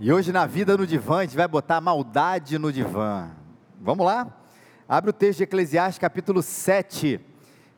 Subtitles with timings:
[0.00, 3.30] E hoje na vida no divã, a gente vai botar maldade no divã.
[3.80, 4.32] Vamos lá?
[4.88, 7.20] Abre o texto de Eclesiastes, capítulo 7,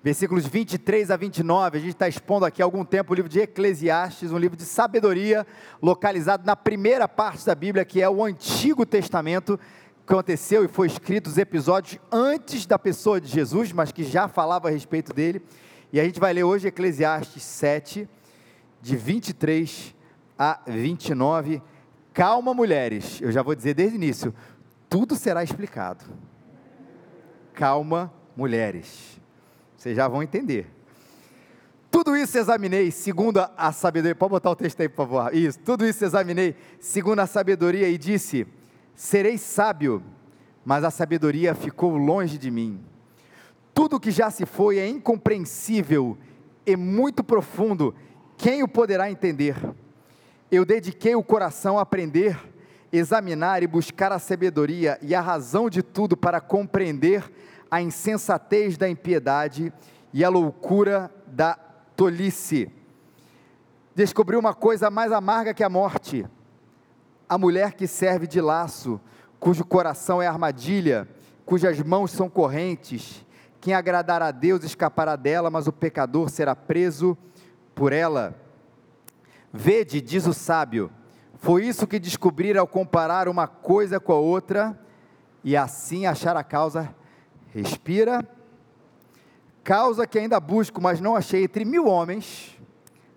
[0.02, 1.78] versículos 23 a 29.
[1.78, 4.66] A gente está expondo aqui há algum tempo o livro de Eclesiastes, um livro de
[4.66, 5.46] sabedoria,
[5.80, 9.58] localizado na primeira parte da Bíblia, que é o Antigo Testamento,
[10.06, 14.28] que aconteceu e foi escrito os episódios antes da pessoa de Jesus, mas que já
[14.28, 15.40] falava a respeito dele.
[15.90, 18.06] E a gente vai ler hoje Eclesiastes 7,
[18.82, 19.94] de 23
[20.38, 21.62] a 29
[22.12, 24.34] Calma, mulheres, eu já vou dizer desde o início:
[24.88, 26.04] tudo será explicado.
[27.54, 29.20] Calma, mulheres,
[29.76, 30.66] vocês já vão entender.
[31.90, 34.14] Tudo isso examinei segundo a sabedoria.
[34.14, 35.34] Pode botar o texto aí, por favor.
[35.34, 35.58] Isso.
[35.58, 38.46] Tudo isso examinei segundo a sabedoria e disse:
[38.94, 40.02] Serei sábio,
[40.64, 42.80] mas a sabedoria ficou longe de mim.
[43.74, 46.16] Tudo que já se foi é incompreensível
[46.64, 47.94] e muito profundo.
[48.36, 49.56] Quem o poderá entender?
[50.50, 52.36] Eu dediquei o coração a aprender,
[52.92, 57.30] examinar e buscar a sabedoria e a razão de tudo para compreender
[57.70, 59.72] a insensatez da impiedade
[60.12, 61.54] e a loucura da
[61.94, 62.68] tolice.
[63.94, 66.26] Descobri uma coisa mais amarga que a morte:
[67.28, 69.00] a mulher que serve de laço,
[69.38, 71.08] cujo coração é armadilha,
[71.46, 73.24] cujas mãos são correntes.
[73.60, 77.16] Quem agradar a Deus escapará dela, mas o pecador será preso
[77.72, 78.39] por ela.
[79.52, 80.90] Vede, diz o sábio,
[81.34, 84.78] foi isso que descobrir ao comparar uma coisa com a outra
[85.42, 86.94] e assim achar a causa.
[87.52, 88.26] Respira.
[89.64, 92.58] Causa que ainda busco, mas não achei entre mil homens,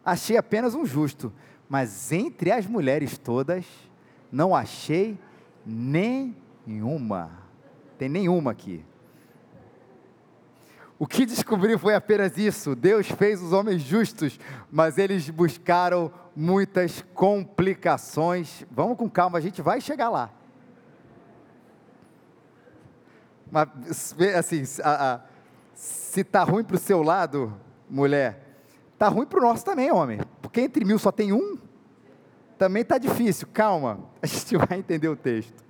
[0.03, 1.31] achei apenas um justo,
[1.69, 3.65] mas entre as mulheres todas,
[4.31, 5.17] não achei
[5.65, 7.31] nenhuma.
[7.97, 8.83] Tem nenhuma aqui.
[10.99, 14.39] O que descobri foi apenas isso: Deus fez os homens justos,
[14.71, 18.65] mas eles buscaram muitas complicações.
[18.71, 20.31] Vamos com calma, a gente vai chegar lá.
[23.51, 25.21] Mas, assim, a, a,
[25.75, 27.53] se está ruim para o seu lado,
[27.89, 28.41] mulher,
[28.93, 30.19] está ruim para o nosso também, homem.
[30.41, 31.57] Porque entre mil só tem um,
[32.57, 33.47] também está difícil.
[33.53, 35.62] Calma, a gente vai entender o texto.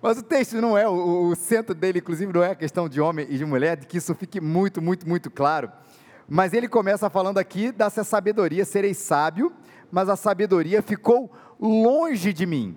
[0.00, 3.00] Mas o texto não é, o, o centro dele, inclusive, não é a questão de
[3.00, 5.70] homem e de mulher, de que isso fique muito, muito, muito claro.
[6.28, 9.52] Mas ele começa falando aqui dessa sabedoria, serei sábio,
[9.90, 12.76] mas a sabedoria ficou longe de mim.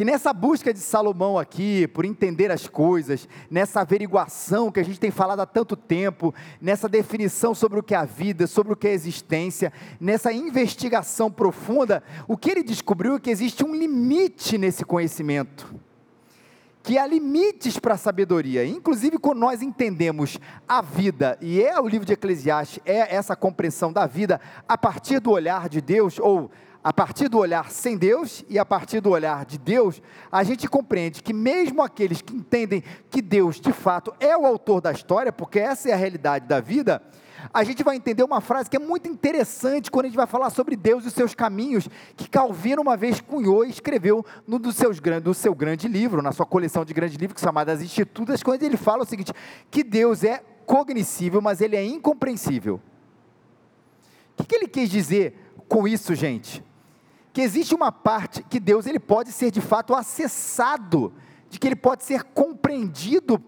[0.00, 4.98] Que nessa busca de Salomão aqui, por entender as coisas, nessa averiguação que a gente
[4.98, 8.76] tem falado há tanto tempo, nessa definição sobre o que é a vida, sobre o
[8.76, 13.74] que é a existência, nessa investigação profunda, o que ele descobriu é que existe um
[13.74, 15.70] limite nesse conhecimento
[16.82, 18.64] que há limites para a sabedoria.
[18.64, 23.92] Inclusive, quando nós entendemos a vida, e é o livro de Eclesiastes, é essa compreensão
[23.92, 26.50] da vida a partir do olhar de Deus, ou
[26.82, 30.00] a partir do olhar sem Deus e a partir do olhar de Deus,
[30.32, 34.80] a gente compreende que mesmo aqueles que entendem que Deus de fato é o autor
[34.80, 37.02] da história, porque essa é a realidade da vida,
[37.52, 40.50] a gente vai entender uma frase que é muito interessante quando a gente vai falar
[40.50, 44.72] sobre Deus e os seus caminhos, que Calvino uma vez cunhou e escreveu no do,
[44.72, 48.62] seus, do seu grande livro, na sua coleção de grandes livros, chamada As Institutas, quando
[48.62, 49.32] ele fala o seguinte:
[49.70, 52.80] que Deus é cognoscível, mas ele é incompreensível.
[54.32, 55.34] O que, que ele quis dizer
[55.68, 56.62] com isso, gente?
[57.32, 61.12] Que existe uma parte que Deus ele pode ser de fato acessado,
[61.48, 63.42] de que ele pode ser compreendido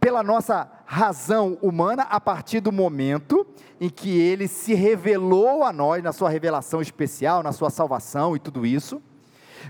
[0.00, 3.46] pela nossa razão humana a partir do momento
[3.80, 8.38] em que ele se revelou a nós, na sua revelação especial, na sua salvação e
[8.38, 9.02] tudo isso,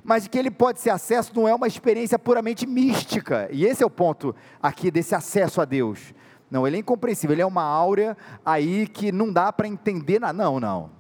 [0.04, 3.82] mas de que ele pode ser acesso não é uma experiência puramente mística, e esse
[3.82, 6.14] é o ponto aqui desse acesso a Deus.
[6.50, 10.32] Não, ele é incompreensível, ele é uma áurea aí que não dá para entender nada.
[10.32, 10.90] Não, não.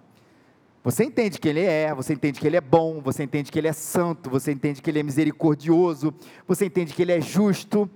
[0.86, 3.66] Você entende que ele é, você entende que ele é bom, você entende que ele
[3.66, 6.14] é santo, você entende que ele é misericordioso,
[6.46, 7.90] você entende que ele é justo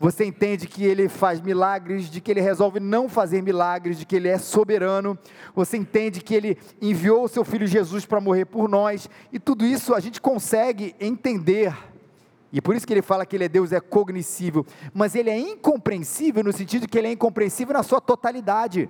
[0.00, 4.14] você entende que ele faz milagres, de que ele resolve não fazer milagres, de que
[4.14, 5.18] ele é soberano.
[5.56, 9.10] Você entende que ele enviou o seu filho Jesus para morrer por nós.
[9.32, 11.76] E tudo isso a gente consegue entender.
[12.52, 14.64] E por isso que ele fala que ele é Deus, é cognoscível.
[14.94, 18.88] Mas ele é incompreensível no sentido que ele é incompreensível na sua totalidade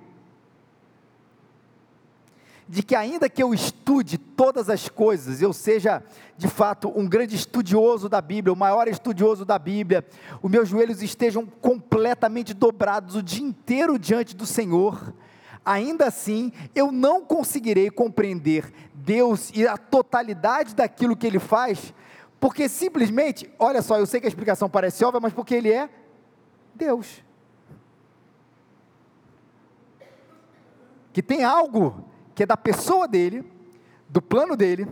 [2.69, 6.03] de que, ainda que eu estude todas as coisas, eu seja
[6.37, 10.05] de fato um grande estudioso da Bíblia, o maior estudioso da Bíblia,
[10.39, 15.15] os meus joelhos estejam completamente dobrados o dia inteiro diante do Senhor,
[15.65, 21.91] ainda assim eu não conseguirei compreender Deus e a totalidade daquilo que Ele faz,
[22.39, 25.89] porque simplesmente, olha só, eu sei que a explicação parece óbvia, mas porque Ele é
[26.75, 27.23] Deus.
[31.11, 32.07] Que tem algo
[32.39, 33.43] que é da pessoa dele,
[34.07, 34.87] do plano dele,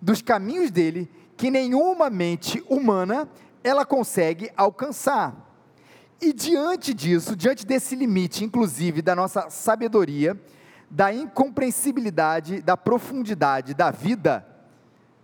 [0.00, 3.28] dos caminhos dele que nenhuma mente humana
[3.64, 5.34] ela consegue alcançar.
[6.20, 10.40] E diante disso, diante desse limite, inclusive da nossa sabedoria,
[10.88, 14.46] da incompreensibilidade, da profundidade da vida,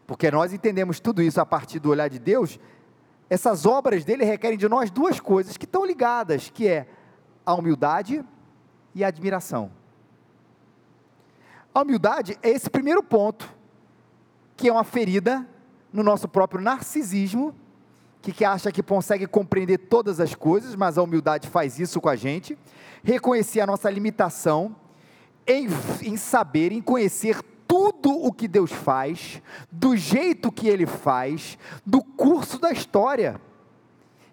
[0.04, 2.58] porque nós entendemos tudo isso a partir do olhar de Deus,
[3.30, 6.88] essas obras dele requerem de nós duas coisas que estão ligadas, que é
[7.46, 8.24] a humildade
[8.96, 9.77] e a admiração.
[11.78, 13.48] A humildade é esse primeiro ponto,
[14.56, 15.46] que é uma ferida
[15.92, 17.54] no nosso próprio narcisismo,
[18.20, 22.08] que, que acha que consegue compreender todas as coisas, mas a humildade faz isso com
[22.08, 22.58] a gente.
[23.00, 24.74] Reconhecer a nossa limitação
[25.46, 25.68] em,
[26.02, 29.40] em saber, em conhecer tudo o que Deus faz,
[29.70, 33.40] do jeito que Ele faz, do curso da história.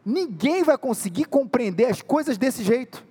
[0.03, 3.05] Ninguém vai conseguir compreender as coisas desse jeito.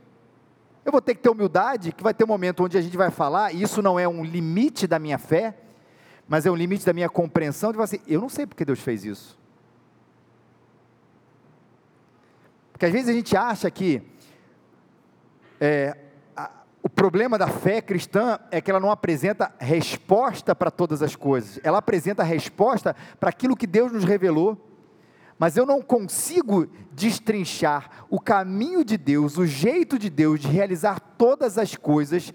[0.84, 3.10] Eu vou ter que ter humildade, que vai ter um momento onde a gente vai
[3.10, 5.56] falar, e isso não é um limite da minha fé,
[6.28, 8.80] mas é um limite da minha compreensão, de falar assim, eu não sei porque Deus
[8.80, 9.38] fez isso.
[12.72, 14.02] Porque às vezes a gente acha que
[15.60, 15.96] é,
[16.36, 16.50] a,
[16.82, 21.58] o problema da fé cristã é que ela não apresenta resposta para todas as coisas,
[21.62, 24.73] ela apresenta resposta para aquilo que Deus nos revelou.
[25.38, 31.00] Mas eu não consigo destrinchar o caminho de Deus, o jeito de Deus de realizar
[31.00, 32.32] todas as coisas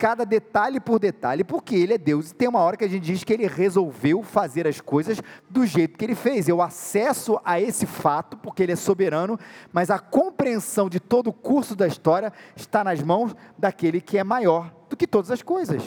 [0.00, 3.04] cada detalhe por detalhe, porque Ele é Deus e tem uma hora que a gente
[3.04, 6.48] diz que Ele resolveu fazer as coisas do jeito que Ele fez.
[6.48, 9.38] Eu acesso a esse fato, porque Ele é soberano,
[9.70, 14.24] mas a compreensão de todo o curso da história está nas mãos daquele que é
[14.24, 15.82] maior do que todas as coisas.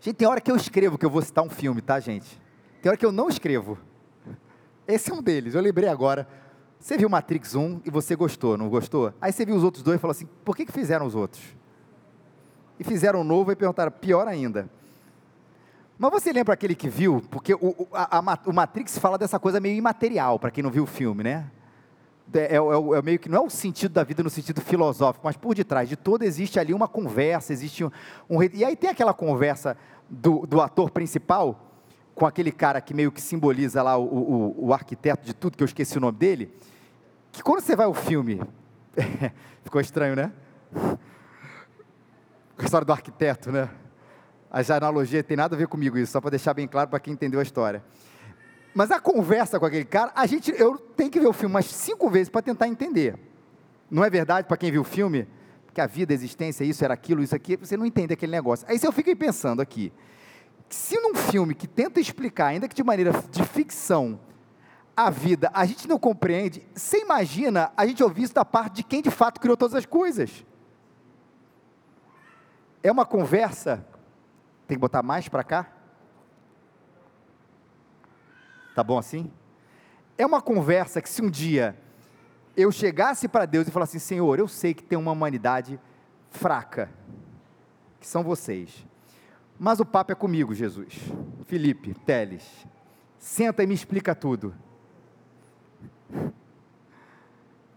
[0.00, 2.45] Gente, tem hora que eu escrevo que eu vou citar um filme, tá, gente?
[2.80, 3.78] Tem hora que eu não escrevo.
[4.86, 6.28] Esse é um deles, eu lembrei agora.
[6.78, 9.12] Você viu Matrix 1 e você gostou, não gostou?
[9.20, 11.42] Aí você viu os outros dois e falou assim: por que, que fizeram os outros?
[12.78, 14.70] E fizeram um novo e perguntaram: pior ainda.
[15.98, 17.22] Mas você lembra aquele que viu?
[17.30, 20.84] Porque o, a, a, o Matrix fala dessa coisa meio imaterial, para quem não viu
[20.84, 21.50] o filme, né?
[22.34, 25.24] É, é, é, é, meio que não é o sentido da vida no sentido filosófico,
[25.24, 27.90] mas por detrás de tudo existe ali uma conversa, existe um,
[28.28, 29.76] um e aí tem aquela conversa
[30.10, 31.65] do, do ator principal
[32.16, 35.62] com aquele cara que meio que simboliza lá o, o, o, arquiteto de tudo, que
[35.62, 36.50] eu esqueci o nome dele,
[37.30, 38.40] que quando você vai ao filme,
[39.62, 40.32] ficou estranho, né?
[42.58, 43.68] A história do arquiteto, né?
[44.50, 47.12] A analogia tem nada a ver comigo isso, só para deixar bem claro para quem
[47.12, 47.84] entendeu a história.
[48.74, 51.66] Mas a conversa com aquele cara, a gente, eu tenho que ver o filme umas
[51.66, 53.18] cinco vezes para tentar entender.
[53.90, 55.28] Não é verdade para quem viu o filme?
[55.74, 58.66] Que a vida, a existência, isso era aquilo, isso aqui, você não entende aquele negócio.
[58.66, 59.92] Aí se eu fiquei pensando aqui,
[60.68, 64.18] se num filme que tenta explicar, ainda que de maneira de ficção,
[64.96, 68.82] a vida, a gente não compreende, você imagina a gente ouvir isso da parte de
[68.82, 70.44] quem de fato criou todas as coisas.
[72.82, 73.86] É uma conversa,
[74.66, 75.70] tem que botar mais para cá?
[78.74, 79.30] Tá bom assim?
[80.16, 81.78] É uma conversa que se um dia
[82.56, 85.78] eu chegasse para Deus e falasse assim, Senhor, eu sei que tem uma humanidade
[86.30, 86.90] fraca,
[88.00, 88.86] que são vocês.
[89.58, 90.94] Mas o papo é comigo, Jesus.
[91.46, 92.66] Felipe, Teles,
[93.18, 94.54] senta e me explica tudo.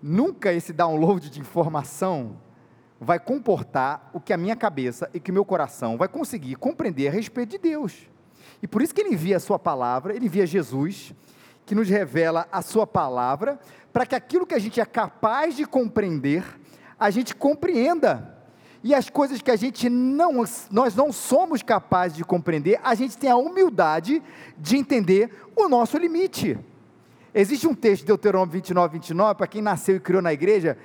[0.02, 2.38] Nunca esse download de informação
[3.00, 7.08] vai comportar o que a minha cabeça e que o meu coração vai conseguir compreender
[7.08, 8.10] a respeito de Deus.
[8.62, 11.14] E por isso que ele envia a sua palavra, ele envia Jesus,
[11.66, 13.60] que nos revela a sua palavra,
[13.94, 16.44] para que aquilo que a gente é capaz de compreender,
[17.00, 18.39] a gente compreenda
[18.84, 23.18] e as coisas que a gente não, nós não somos capazes de compreender, a gente
[23.18, 24.22] tem a humildade
[24.58, 26.58] de entender o nosso limite.
[27.34, 30.78] Existe um texto de Deuteronômio 29, 29, para quem nasceu e criou na igreja,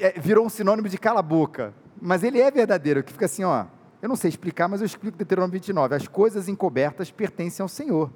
[0.00, 3.66] é, virou um sinônimo de cala boca, mas ele é verdadeiro, que fica assim, ó,
[4.00, 8.10] eu não sei explicar, mas eu explico Deuteronômio 29, as coisas encobertas pertencem ao Senhor,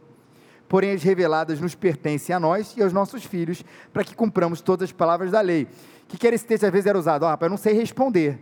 [0.69, 4.89] porém as reveladas nos pertencem a nós e aos nossos filhos, para que cumpramos todas
[4.89, 5.65] as palavras da lei.
[6.05, 7.25] O que quer esse texto às vezes era usado?
[7.25, 8.39] Ó, rapaz, eu não sei responder,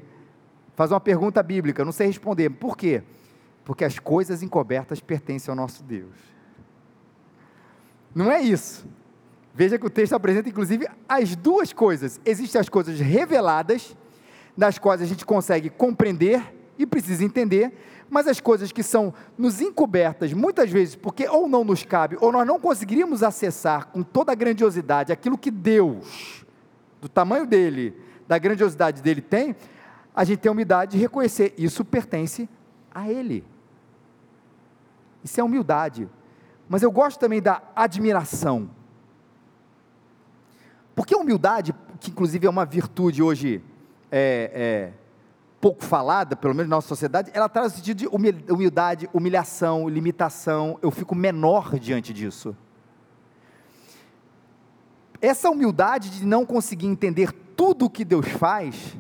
[0.77, 2.51] faz uma pergunta bíblica, não sei responder.
[2.51, 3.03] Por quê?
[3.65, 6.15] Porque as coisas encobertas pertencem ao nosso Deus.
[8.15, 8.87] Não é isso.
[9.55, 12.21] Veja que o texto apresenta, inclusive, as duas coisas.
[12.25, 13.97] Existem as coisas reveladas,
[14.57, 17.73] das quais a gente consegue compreender e precisa entender,
[18.09, 22.31] mas as coisas que são nos encobertas, muitas vezes, porque ou não nos cabe, ou
[22.31, 26.45] nós não conseguiríamos acessar com toda a grandiosidade aquilo que Deus,
[27.01, 27.95] do tamanho dele,
[28.29, 29.57] da grandiosidade dele tem,
[30.17, 32.49] a gente tem a humildade de reconhecer, isso pertence
[32.91, 33.45] a Ele.
[35.23, 36.09] Isso é humildade.
[36.67, 38.71] Mas eu gosto também da admiração.
[40.95, 43.63] Porque a humildade, que inclusive é uma virtude hoje
[44.11, 44.93] é, é,
[45.61, 48.07] pouco falada, pelo menos na nossa sociedade, ela traz o sentido de
[48.51, 50.79] humildade, humilhação, limitação.
[50.81, 52.57] Eu fico menor diante disso.
[55.21, 58.97] Essa humildade de não conseguir entender tudo o que Deus faz,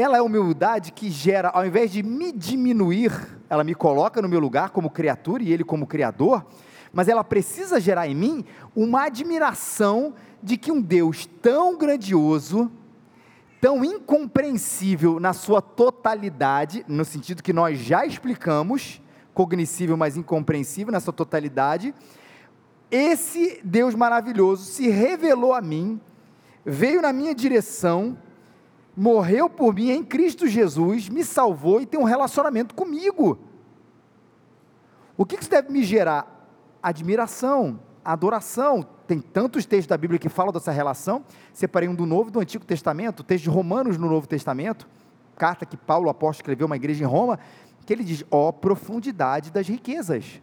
[0.00, 3.10] ela é humildade que gera, ao invés de me diminuir,
[3.50, 6.46] ela me coloca no meu lugar como criatura e Ele como Criador,
[6.92, 8.44] mas ela precisa gerar em mim
[8.76, 12.70] uma admiração de que um Deus tão grandioso,
[13.60, 19.02] tão incompreensível na sua totalidade, no sentido que nós já explicamos,
[19.34, 21.92] cognoscível, mas incompreensível na sua totalidade,
[22.88, 26.00] esse Deus maravilhoso se revelou a mim,
[26.64, 28.16] veio na minha direção,
[28.98, 33.38] morreu por mim em Cristo Jesus, me salvou e tem um relacionamento comigo.
[35.16, 36.50] O que isso deve me gerar?
[36.82, 38.84] Admiração, adoração.
[39.06, 41.24] Tem tantos textos da Bíblia que falam dessa relação.
[41.52, 44.88] Separei um do Novo e do Antigo Testamento, texto de Romanos no Novo Testamento,
[45.36, 47.38] carta que Paulo, apóstolo, escreveu a uma igreja em Roma,
[47.86, 50.42] que ele diz: ó, oh, profundidade das riquezas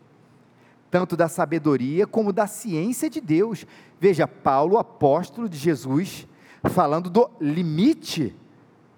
[0.89, 3.65] tanto da sabedoria como da ciência de Deus.
[3.99, 6.25] Veja, Paulo, apóstolo de Jesus,
[6.69, 8.33] falando do limite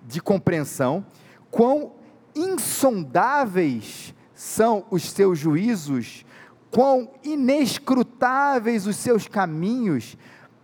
[0.08, 1.06] de compreensão,
[1.52, 1.92] quão
[2.34, 6.26] insondáveis são os seus juízos,
[6.72, 10.18] quão inescrutáveis os seus caminhos,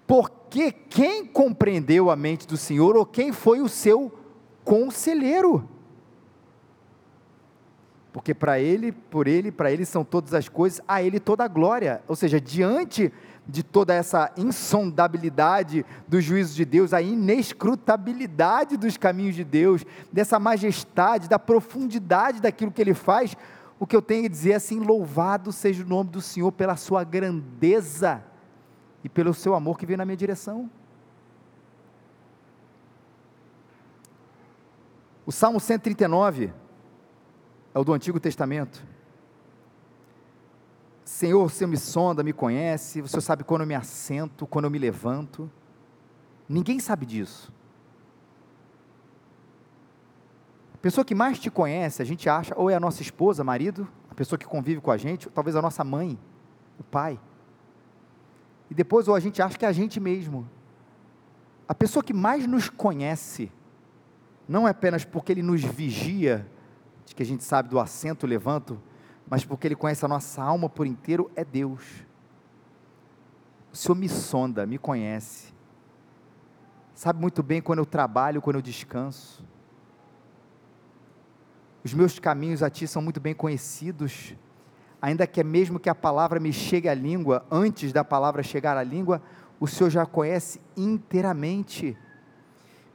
[0.07, 4.11] porque quem compreendeu a mente do Senhor ou quem foi o seu
[4.63, 5.67] conselheiro?
[8.13, 11.47] Porque para ele, por ele, para ele são todas as coisas, a ele toda a
[11.47, 12.03] glória.
[12.07, 13.11] Ou seja, diante
[13.45, 20.39] de toda essa insondabilidade dos juízos de Deus, a inescrutabilidade dos caminhos de Deus, dessa
[20.39, 23.35] majestade, da profundidade daquilo que ele faz,
[23.79, 26.75] o que eu tenho a dizer é assim: louvado seja o nome do Senhor pela
[26.75, 28.23] sua grandeza
[29.03, 30.69] e pelo seu amor que veio na minha direção.
[35.25, 36.53] O Salmo 139
[37.73, 38.85] é o do Antigo Testamento.
[41.03, 44.79] Senhor, você me sonda, me conhece, você sabe quando eu me assento, quando eu me
[44.79, 45.49] levanto.
[46.47, 47.51] Ninguém sabe disso.
[50.73, 53.87] A pessoa que mais te conhece, a gente acha, ou é a nossa esposa, marido,
[54.09, 56.19] a pessoa que convive com a gente, ou talvez a nossa mãe,
[56.79, 57.19] o pai.
[58.69, 60.47] E depois, ou a gente acha que é a gente mesmo.
[61.67, 63.51] A pessoa que mais nos conhece,
[64.47, 66.45] não é apenas porque ele nos vigia,
[67.05, 68.81] de que a gente sabe do assento levanto,
[69.29, 71.83] mas porque Ele conhece a nossa alma por inteiro, é Deus.
[73.71, 75.53] O Senhor me sonda, me conhece,
[76.93, 79.43] sabe muito bem quando eu trabalho, quando eu descanso.
[81.83, 84.35] Os meus caminhos a Ti são muito bem conhecidos,
[85.01, 88.77] ainda que é mesmo que a palavra me chegue à língua, antes da palavra chegar
[88.77, 89.21] à língua,
[89.59, 91.97] o Senhor já conhece inteiramente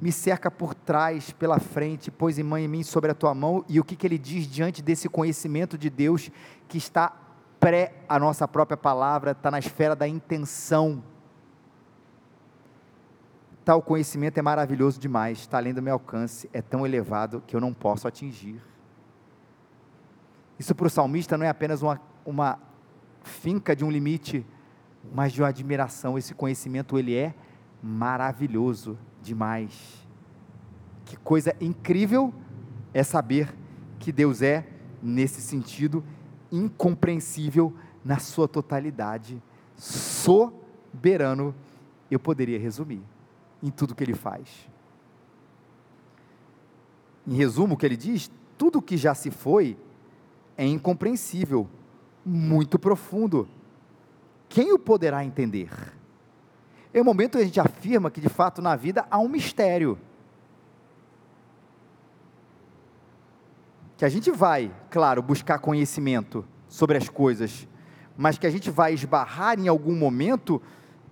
[0.00, 3.64] me cerca por trás, pela frente, pôs em mãe em mim sobre a tua mão,
[3.68, 6.30] e o que, que ele diz diante desse conhecimento de Deus
[6.68, 7.12] que está
[7.58, 11.02] pré a nossa própria palavra, está na esfera da intenção.
[13.64, 17.60] Tal conhecimento é maravilhoso demais, está além do meu alcance, é tão elevado que eu
[17.60, 18.62] não posso atingir.
[20.58, 22.58] Isso para o salmista não é apenas uma, uma
[23.22, 24.46] finca de um limite,
[25.12, 26.16] mas de uma admiração.
[26.16, 27.34] Esse conhecimento ele é
[27.82, 29.72] maravilhoso demais.
[31.04, 32.34] Que coisa incrível
[32.92, 33.54] é saber
[33.98, 34.66] que Deus é,
[35.02, 36.04] nesse sentido,
[36.50, 37.72] incompreensível
[38.04, 39.40] na sua totalidade,
[39.76, 41.54] soberano,
[42.10, 43.02] eu poderia resumir
[43.62, 44.68] em tudo que ele faz.
[47.26, 49.76] Em resumo, o que ele diz: tudo que já se foi
[50.56, 51.68] é incompreensível,
[52.24, 53.48] muito profundo.
[54.48, 55.70] Quem o poderá entender?
[56.92, 59.98] É o momento que a gente afirma que de fato na vida há um mistério.
[63.96, 67.66] Que a gente vai, claro, buscar conhecimento sobre as coisas,
[68.16, 70.62] mas que a gente vai esbarrar em algum momento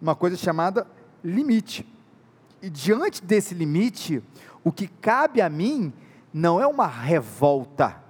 [0.00, 0.86] uma coisa chamada
[1.22, 1.86] limite.
[2.62, 4.22] E diante desse limite,
[4.64, 5.92] o que cabe a mim
[6.32, 8.02] não é uma revolta,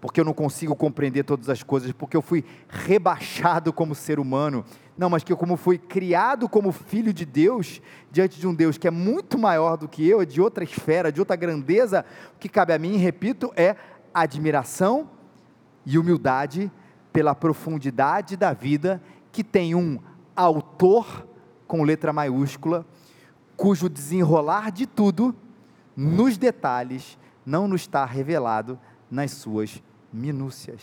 [0.00, 4.64] porque eu não consigo compreender todas as coisas, porque eu fui rebaixado como ser humano,
[4.96, 8.78] não, mas que eu, como fui criado como filho de Deus, diante de um Deus
[8.78, 12.38] que é muito maior do que eu, é de outra esfera, de outra grandeza, o
[12.38, 13.76] que cabe a mim, repito, é
[14.14, 15.10] admiração
[15.84, 16.70] e humildade
[17.12, 19.02] pela profundidade da vida
[19.32, 19.98] que tem um
[20.34, 21.26] autor
[21.66, 22.86] com letra maiúscula,
[23.56, 25.34] cujo desenrolar de tudo,
[25.96, 28.78] nos detalhes, não nos está revelado
[29.10, 30.80] nas suas minúcias.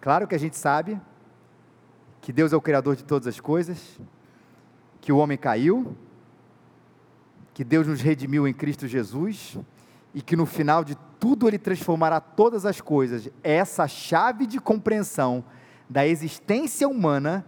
[0.00, 1.00] Claro que a gente sabe
[2.20, 3.98] que Deus é o Criador de todas as coisas,
[5.00, 5.96] que o homem caiu,
[7.54, 9.58] que Deus nos redimiu em Cristo Jesus
[10.14, 13.28] e que no final de tudo Ele transformará todas as coisas.
[13.42, 15.44] Essa chave de compreensão
[15.88, 17.44] da existência humana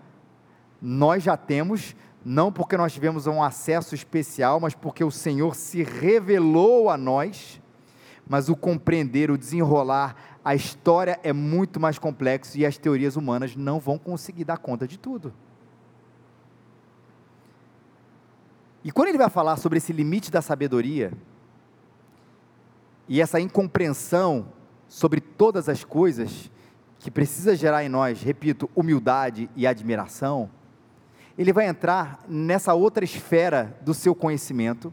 [0.80, 5.82] nós já temos, não porque nós tivemos um acesso especial, mas porque o Senhor se
[5.82, 7.60] revelou a nós.
[8.28, 13.56] Mas o compreender, o desenrolar, a história é muito mais complexo e as teorias humanas
[13.56, 15.32] não vão conseguir dar conta de tudo.
[18.84, 21.12] E quando ele vai falar sobre esse limite da sabedoria,
[23.08, 24.48] e essa incompreensão
[24.86, 26.50] sobre todas as coisas,
[26.98, 30.50] que precisa gerar em nós, repito, humildade e admiração,
[31.36, 34.92] ele vai entrar nessa outra esfera do seu conhecimento.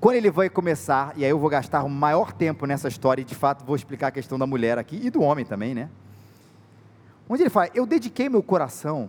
[0.00, 3.24] Quando ele vai começar, e aí eu vou gastar o maior tempo nessa história, e
[3.24, 5.88] de fato vou explicar a questão da mulher aqui e do homem também, né?
[7.28, 9.08] Onde ele fala: Eu dediquei meu coração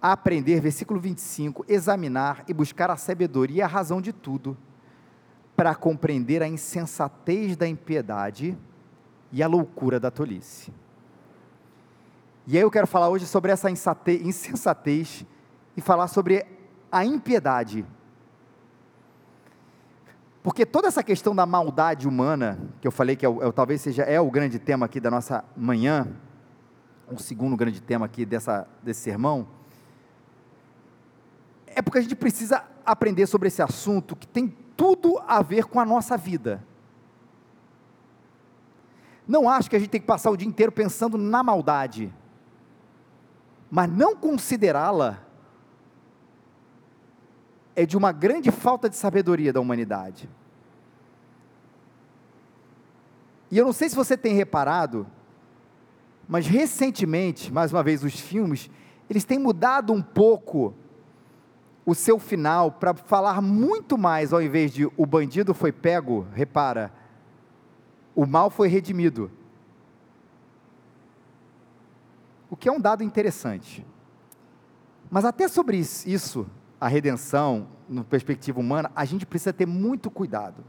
[0.00, 4.56] a aprender, versículo 25, examinar e buscar a sabedoria e a razão de tudo,
[5.56, 8.56] para compreender a insensatez da impiedade
[9.32, 10.72] e a loucura da tolice.
[12.46, 15.24] E aí eu quero falar hoje sobre essa insensatez
[15.74, 16.44] e falar sobre
[16.92, 17.86] a impiedade.
[20.44, 24.02] Porque toda essa questão da maldade humana, que eu falei que é, é, talvez seja
[24.02, 26.06] é o grande tema aqui da nossa manhã,
[27.10, 29.48] o segundo grande tema aqui dessa, desse sermão,
[31.64, 35.80] é porque a gente precisa aprender sobre esse assunto que tem tudo a ver com
[35.80, 36.62] a nossa vida.
[39.26, 42.12] Não acho que a gente tem que passar o dia inteiro pensando na maldade,
[43.70, 45.23] mas não considerá-la
[47.76, 50.28] é de uma grande falta de sabedoria da humanidade.
[53.50, 55.06] E eu não sei se você tem reparado,
[56.28, 58.70] mas recentemente, mais uma vez, os filmes,
[59.08, 60.74] eles têm mudado um pouco
[61.86, 66.92] o seu final para falar muito mais, ao invés de o bandido foi pego, repara,
[68.14, 69.30] o mal foi redimido.
[72.48, 73.84] O que é um dado interessante.
[75.10, 76.46] Mas até sobre isso,
[76.84, 80.62] a redenção, no perspectiva humana, a gente precisa ter muito cuidado.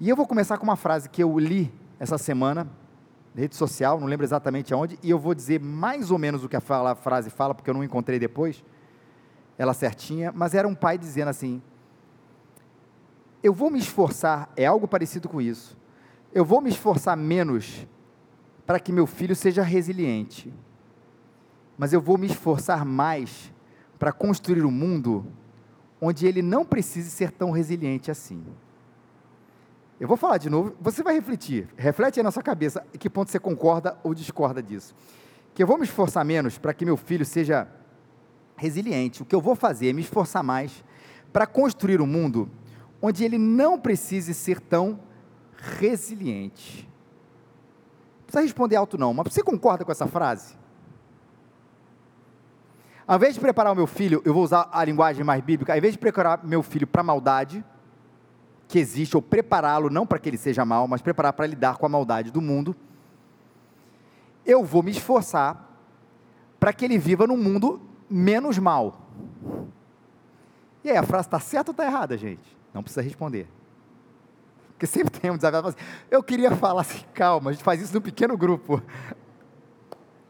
[0.00, 2.68] E eu vou começar com uma frase que eu li essa semana,
[3.32, 6.56] rede social, não lembro exatamente aonde, e eu vou dizer mais ou menos o que
[6.56, 8.64] a, fala, a frase fala, porque eu não encontrei depois
[9.56, 11.62] ela certinha, mas era um pai dizendo assim:
[13.40, 15.78] Eu vou me esforçar, é algo parecido com isso.
[16.32, 17.86] Eu vou me esforçar menos
[18.66, 20.52] para que meu filho seja resiliente,
[21.78, 23.53] mas eu vou me esforçar mais
[24.04, 25.24] para construir um mundo
[25.98, 28.44] onde ele não precise ser tão resiliente assim.
[29.98, 33.30] Eu vou falar de novo, você vai refletir, reflete aí na sua cabeça que ponto
[33.30, 34.94] você concorda ou discorda disso.
[35.54, 37.66] Que eu vou me esforçar menos para que meu filho seja
[38.58, 39.22] resiliente.
[39.22, 40.84] O que eu vou fazer é me esforçar mais
[41.32, 42.50] para construir um mundo
[43.00, 45.00] onde ele não precise ser tão
[45.56, 46.86] resiliente.
[48.18, 50.62] Não precisa responder alto não, mas você concorda com essa frase?
[53.06, 55.78] Ao invés de preparar o meu filho, eu vou usar a linguagem mais bíblica, ao
[55.78, 57.64] invés de preparar meu filho para a maldade,
[58.66, 61.84] que existe, ou prepará-lo não para que ele seja mal, mas preparar para lidar com
[61.84, 62.74] a maldade do mundo,
[64.44, 65.70] eu vou me esforçar
[66.58, 69.02] para que ele viva num mundo menos mal.
[70.82, 72.56] E aí, a frase está certa ou está errada, gente?
[72.72, 73.46] Não precisa responder.
[74.72, 75.66] Porque sempre tem um desafio.
[75.66, 75.78] Assim,
[76.10, 78.82] eu queria falar assim, calma, a gente faz isso num pequeno grupo.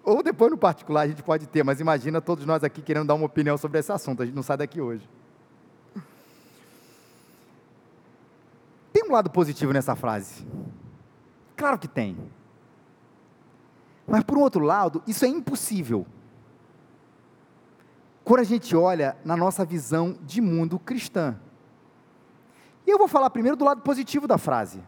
[0.04, 3.14] Ou depois no particular a gente pode ter, mas imagina todos nós aqui querendo dar
[3.14, 5.08] uma opinião sobre esse assunto, a gente não sai daqui hoje.
[8.92, 10.46] Tem um lado positivo nessa frase?
[11.56, 12.16] Claro que tem.
[14.06, 16.06] Mas por um outro lado, isso é impossível
[18.22, 21.38] quando a gente olha na nossa visão de mundo cristã.
[22.86, 24.82] E eu vou falar primeiro do lado positivo da frase.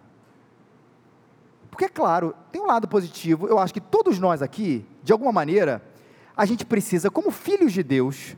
[1.76, 5.30] Porque, é claro, tem um lado positivo, eu acho que todos nós aqui, de alguma
[5.30, 5.86] maneira,
[6.34, 8.34] a gente precisa, como filhos de Deus,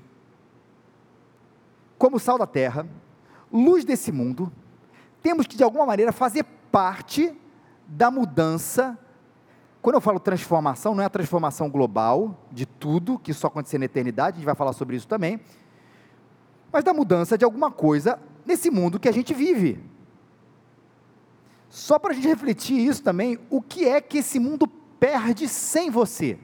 [1.97, 2.85] como sal da terra,
[3.53, 4.53] luz desse mundo,
[5.23, 7.33] temos que, de alguma maneira, fazer parte
[7.87, 8.99] da mudança
[9.81, 13.85] quando eu falo transformação, não é a transformação global de tudo, que só acontecer na
[13.85, 15.41] eternidade, a gente vai falar sobre isso também,
[16.73, 19.81] mas da mudança de alguma coisa nesse mundo que a gente vive.
[21.79, 25.91] Só para a gente refletir isso também, o que é que esse mundo perde sem
[25.91, 26.37] você?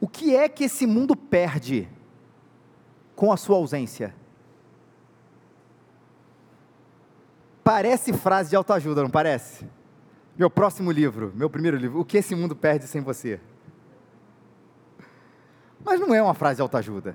[0.00, 1.86] O que é que esse mundo perde
[3.14, 4.14] com a sua ausência?
[7.62, 9.68] Parece frase de autoajuda, não parece?
[10.34, 13.38] Meu próximo livro, meu primeiro livro, O que esse mundo perde sem você?
[15.84, 17.14] Mas não é uma frase de autoajuda.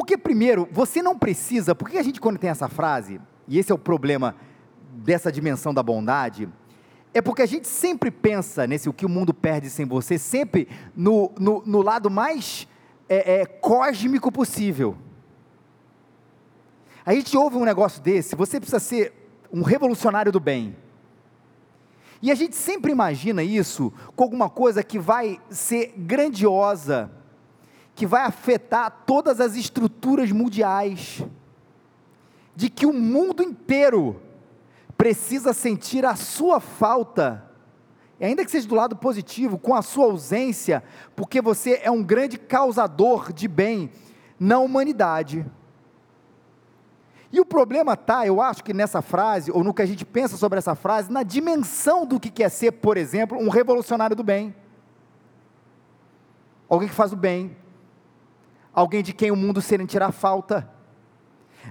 [0.00, 3.74] Porque, primeiro, você não precisa, porque a gente, quando tem essa frase, e esse é
[3.74, 4.34] o problema
[4.92, 6.48] dessa dimensão da bondade,
[7.12, 10.66] é porque a gente sempre pensa nesse o que o mundo perde sem você, sempre
[10.96, 12.66] no, no, no lado mais
[13.10, 14.96] é, é, cósmico possível.
[17.04, 19.12] A gente ouve um negócio desse, você precisa ser
[19.52, 20.74] um revolucionário do bem.
[22.22, 27.19] E a gente sempre imagina isso com alguma coisa que vai ser grandiosa,
[28.00, 31.22] que vai afetar todas as estruturas mundiais,
[32.56, 34.18] de que o mundo inteiro
[34.96, 37.44] precisa sentir a sua falta,
[38.18, 40.82] ainda que seja do lado positivo, com a sua ausência,
[41.14, 43.90] porque você é um grande causador de bem
[44.38, 45.44] na humanidade.
[47.30, 50.38] E o problema está, eu acho que nessa frase, ou no que a gente pensa
[50.38, 54.54] sobre essa frase, na dimensão do que quer ser, por exemplo, um revolucionário do bem.
[56.66, 57.59] Alguém que faz o bem.
[58.72, 60.70] Alguém de quem o mundo sentirá falta.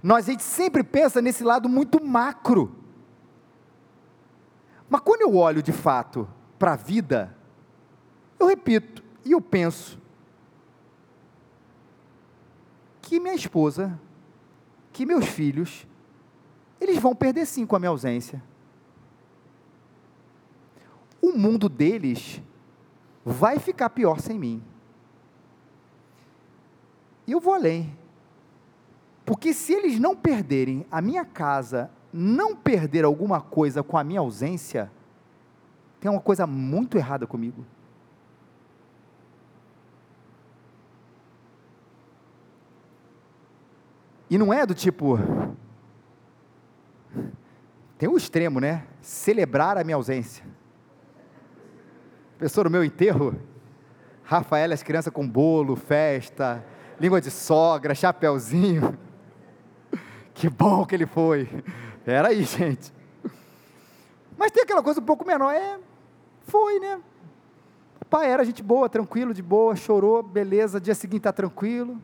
[0.04, 2.76] Nós a gente sempre pensa nesse lado muito macro.
[4.90, 7.36] Mas quando eu olho de fato para a vida,
[8.40, 10.00] eu repito e eu penso
[13.02, 14.00] que minha esposa,
[14.92, 15.88] que meus filhos,
[16.80, 18.42] eles vão perder sim com a minha ausência.
[21.22, 22.42] O mundo deles
[23.26, 24.64] vai ficar pior sem mim.
[27.30, 27.96] E eu vou além.
[29.24, 34.20] Porque se eles não perderem a minha casa não perder alguma coisa com a minha
[34.20, 34.92] ausência,
[36.00, 37.64] tem uma coisa muito errada comigo.
[44.28, 45.20] E não é do tipo.
[48.00, 48.88] Tem um extremo, né?
[49.02, 50.44] Celebrar a minha ausência.
[52.40, 53.40] Pessoa no meu enterro,
[54.24, 56.66] Rafael, as crianças com bolo, festa,
[57.00, 58.98] língua de sogra, chapéuzinho.
[60.34, 61.50] Que bom que ele foi.
[62.06, 62.94] Era aí, gente.
[64.38, 65.54] Mas tem aquela coisa um pouco menor.
[65.54, 65.78] É,
[66.44, 66.98] foi, né?
[68.00, 72.02] O pai era gente boa, tranquilo, de boa, chorou, beleza, dia seguinte está tranquilo.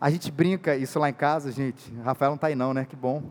[0.00, 1.94] A gente brinca isso lá em casa, gente.
[2.02, 2.84] Rafael não está aí não, né?
[2.84, 3.22] Que bom.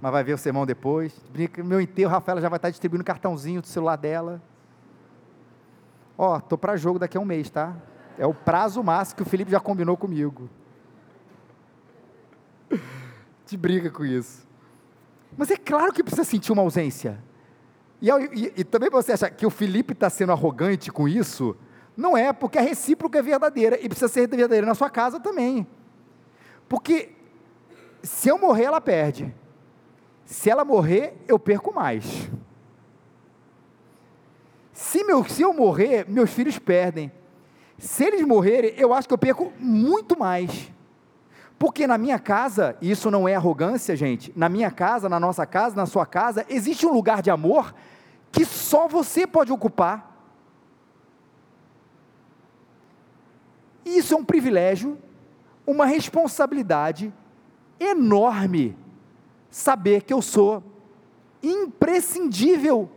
[0.00, 1.12] Mas vai ver o sermão depois.
[1.32, 4.40] Brinca, meu enterro, Rafael já vai estar tá distribuindo cartãozinho do celular dela.
[6.16, 7.74] Ó, tô para jogo daqui a um mês, tá?
[8.20, 10.50] É o prazo máximo que o Felipe já combinou comigo.
[13.46, 14.46] Te briga com isso.
[15.34, 17.18] Mas é claro que precisa sentir uma ausência.
[17.98, 21.56] E, e, e também você acha que o Felipe está sendo arrogante com isso?
[21.96, 25.66] Não é, porque a recíproca é verdadeira e precisa ser verdadeira na sua casa também.
[26.68, 27.12] Porque
[28.02, 29.34] se eu morrer, ela perde.
[30.26, 32.30] Se ela morrer, eu perco mais.
[34.74, 37.10] Se, meu, se eu morrer, meus filhos perdem.
[37.80, 40.70] Se eles morrerem, eu acho que eu perco muito mais.
[41.58, 45.46] Porque na minha casa, e isso não é arrogância, gente, na minha casa, na nossa
[45.46, 47.74] casa, na sua casa, existe um lugar de amor
[48.30, 50.14] que só você pode ocupar.
[53.82, 54.98] E isso é um privilégio,
[55.66, 57.12] uma responsabilidade
[57.78, 58.76] enorme,
[59.50, 60.62] saber que eu sou
[61.42, 62.90] imprescindível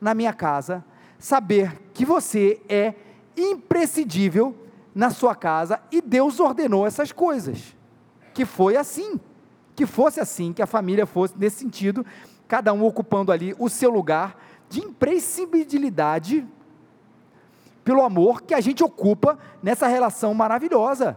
[0.00, 0.84] na minha casa,
[1.20, 2.94] saber que você é
[3.36, 4.54] imprescindível
[4.94, 7.76] na sua casa e Deus ordenou essas coisas
[8.32, 9.18] que foi assim,
[9.76, 12.04] que fosse assim, que a família fosse nesse sentido,
[12.48, 14.36] cada um ocupando ali o seu lugar
[14.68, 16.46] de imprescindibilidade
[17.84, 21.16] pelo amor que a gente ocupa nessa relação maravilhosa.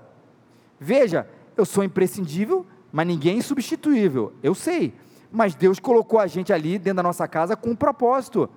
[0.79, 4.93] Veja, eu sou imprescindível, mas ninguém é insubstituível, eu sei,
[5.31, 8.49] mas Deus colocou a gente ali dentro da nossa casa com um propósito.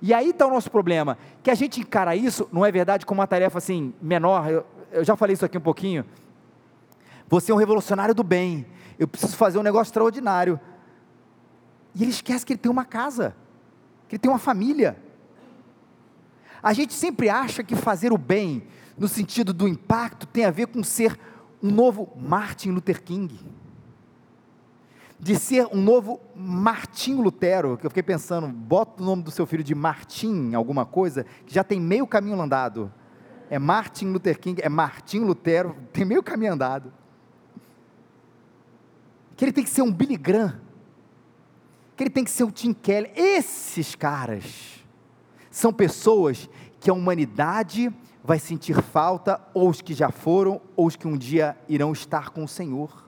[0.00, 3.20] E aí está o nosso problema, que a gente encara isso, não é verdade, como
[3.20, 6.04] uma tarefa assim, menor, eu, eu já falei isso aqui um pouquinho,
[7.28, 8.66] você é um revolucionário do bem.
[8.98, 10.58] Eu preciso fazer um negócio extraordinário.
[11.94, 13.36] E ele esquece que ele tem uma casa,
[14.08, 14.96] que ele tem uma família.
[16.62, 20.68] A gente sempre acha que fazer o bem, no sentido do impacto, tem a ver
[20.68, 21.18] com ser
[21.62, 23.38] um novo Martin Luther King.
[25.18, 29.46] De ser um novo Martim Lutero, que eu fiquei pensando, bota o nome do seu
[29.46, 32.92] filho de Martim, alguma coisa, que já tem meio caminho andado.
[33.50, 36.92] É Martin Luther King, é Martim Lutero, tem meio caminho andado
[39.38, 40.60] que ele tem que ser um Billy Graham,
[41.96, 43.12] que ele tem que ser um Tim Keller.
[43.14, 44.84] Esses caras
[45.48, 46.50] são pessoas
[46.80, 51.16] que a humanidade vai sentir falta, ou os que já foram, ou os que um
[51.16, 53.07] dia irão estar com o Senhor.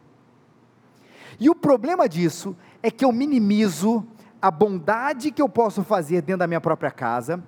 [1.40, 4.06] E o problema disso é que eu minimizo
[4.40, 7.42] a bondade que eu posso fazer dentro da minha própria casa,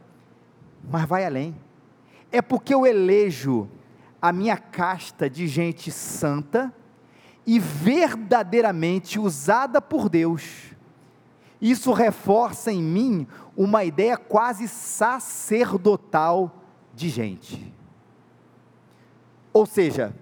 [0.91, 1.55] mas vai além.
[2.33, 3.69] é porque eu elejo
[4.21, 6.73] a minha casta de gente santa
[7.47, 10.73] e verdadeiramente usada por Deus.
[11.61, 13.27] Isso reforça em mim
[13.57, 17.73] uma ideia quase sacerdotal de gente.
[19.53, 20.15] Ou seja,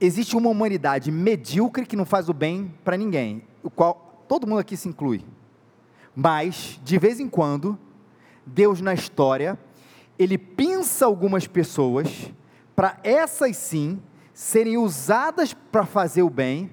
[0.00, 4.58] existe uma humanidade medíocre que não faz o bem para ninguém, o qual todo mundo
[4.58, 5.24] aqui se inclui.
[6.14, 7.78] Mas, de vez em quando,
[8.44, 9.58] Deus na história,
[10.18, 12.32] ele pinça algumas pessoas
[12.74, 14.00] para essas sim
[14.32, 16.70] serem usadas para fazer o bem,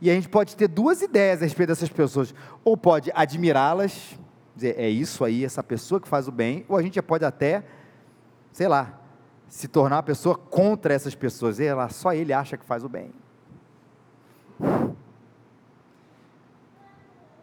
[0.00, 4.18] e a gente pode ter duas ideias a respeito dessas pessoas, ou pode admirá-las,
[4.56, 7.64] dizer, é isso aí, essa pessoa que faz o bem, ou a gente pode até,
[8.52, 9.01] sei lá,
[9.52, 13.12] se tornar uma pessoa contra essas pessoas, ela, só ele acha que faz o bem.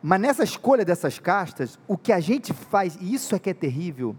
[0.01, 3.53] Mas nessa escolha dessas castas, o que a gente faz, e isso é que é
[3.53, 4.15] terrível,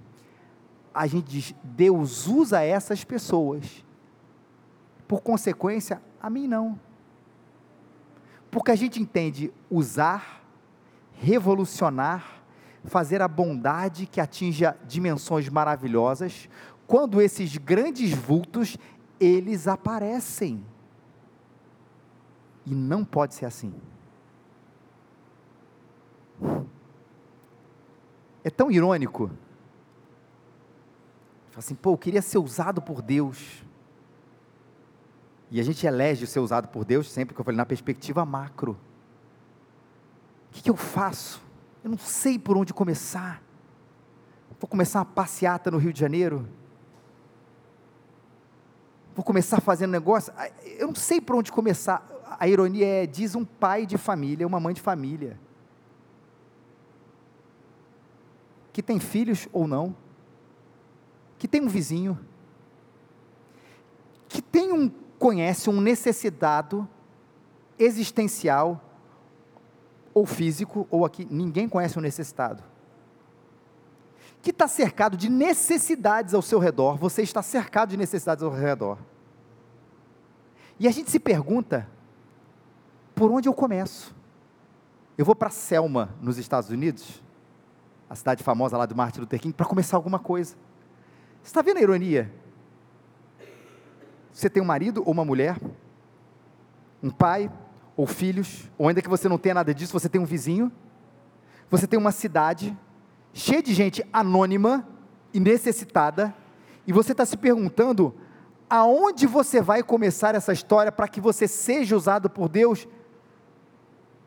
[0.95, 3.85] a gente diz, Deus usa essas pessoas.
[5.09, 6.79] Por consequência, a mim não.
[8.53, 10.45] Porque a gente entende usar,
[11.15, 12.41] revolucionar,
[12.85, 16.49] fazer a bondade que atinja dimensões maravilhosas,
[16.91, 18.77] quando esses grandes vultos,
[19.21, 20.67] eles aparecem.
[22.67, 23.73] E não pode ser assim.
[28.43, 29.31] É tão irônico.
[31.51, 33.65] Fala assim, pô, eu queria ser usado por Deus.
[35.49, 38.73] E a gente elege ser usado por Deus sempre que eu falei na perspectiva macro.
[40.49, 41.41] O que, que eu faço?
[41.85, 43.41] Eu não sei por onde começar.
[44.59, 46.59] Vou começar uma passeata no Rio de Janeiro?
[49.21, 50.33] Vou começar fazendo negócio?
[50.79, 52.09] Eu não sei por onde começar.
[52.39, 55.39] A ironia é, diz um pai de família, uma mãe de família.
[58.73, 59.95] que tem filhos ou não,
[61.39, 62.19] que tem um vizinho,
[64.27, 66.89] que tem um, conhece um necessitado
[67.79, 68.83] existencial
[70.15, 72.63] ou físico, ou aqui, ninguém conhece um necessitado,
[74.41, 78.99] que está cercado de necessidades ao seu redor, você está cercado de necessidades ao redor.
[80.81, 81.87] E a gente se pergunta,
[83.15, 84.15] por onde eu começo?
[85.19, 87.23] Eu vou para Selma, nos Estados Unidos,
[88.09, 90.57] a cidade famosa lá do Martin Luther King, para começar alguma coisa.
[91.43, 92.33] Você está vendo a ironia?
[94.33, 95.61] Você tem um marido ou uma mulher,
[97.03, 97.53] um pai
[97.95, 100.73] ou filhos, ou ainda que você não tenha nada disso, você tem um vizinho,
[101.69, 102.75] você tem uma cidade
[103.35, 104.89] cheia de gente anônima
[105.35, 106.35] e necessitada,
[106.87, 108.15] e você está se perguntando
[108.71, 112.87] aonde você vai começar essa história para que você seja usado por Deus.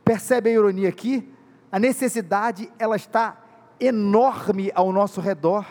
[0.04, 1.32] Percebe a ironia aqui?
[1.72, 3.42] A necessidade, ela está
[3.80, 5.66] enorme ao nosso redor.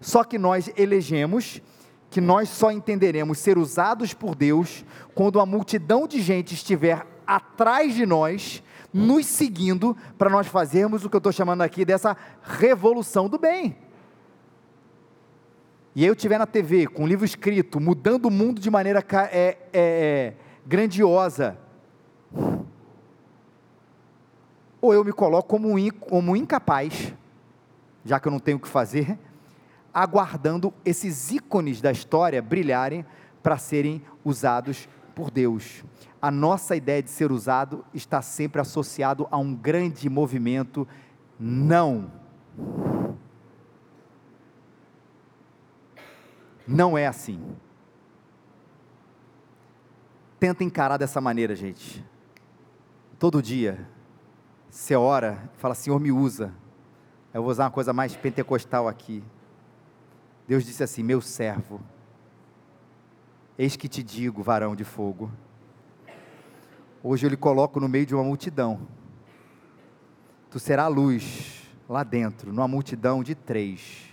[0.00, 1.60] Só que nós elegemos
[2.08, 4.84] que nós só entenderemos ser usados por Deus
[5.14, 11.10] quando uma multidão de gente estiver atrás de nós, nos seguindo, para nós fazermos o
[11.10, 13.76] que eu estou chamando aqui dessa revolução do bem.
[15.94, 19.26] E eu estiver na TV com um livro escrito, mudando o mundo de maneira é,
[19.32, 20.34] é, é,
[20.66, 21.58] grandiosa,
[24.80, 27.14] ou eu me coloco como, como incapaz
[28.04, 29.18] já que eu não tenho o que fazer,
[29.92, 33.04] aguardando esses ícones da história brilharem
[33.42, 35.84] para serem usados por Deus.
[36.20, 40.86] A nossa ideia de ser usado está sempre associado a um grande movimento
[41.38, 42.12] não.
[46.70, 47.42] Não é assim.
[50.38, 52.04] Tenta encarar dessa maneira, gente.
[53.18, 53.88] Todo dia,
[54.70, 56.54] você ora, fala, Senhor, me usa.
[57.34, 59.24] Eu vou usar uma coisa mais pentecostal aqui.
[60.46, 61.80] Deus disse assim: Meu servo,
[63.58, 65.28] eis que te digo, varão de fogo.
[67.02, 68.86] Hoje eu lhe coloco no meio de uma multidão.
[70.48, 74.09] Tu será luz lá dentro, numa multidão de três.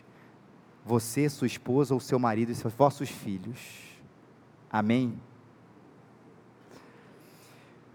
[0.88, 3.60] Você, sua esposa ou seu marido e seus vossos filhos.
[4.71, 5.19] Amém?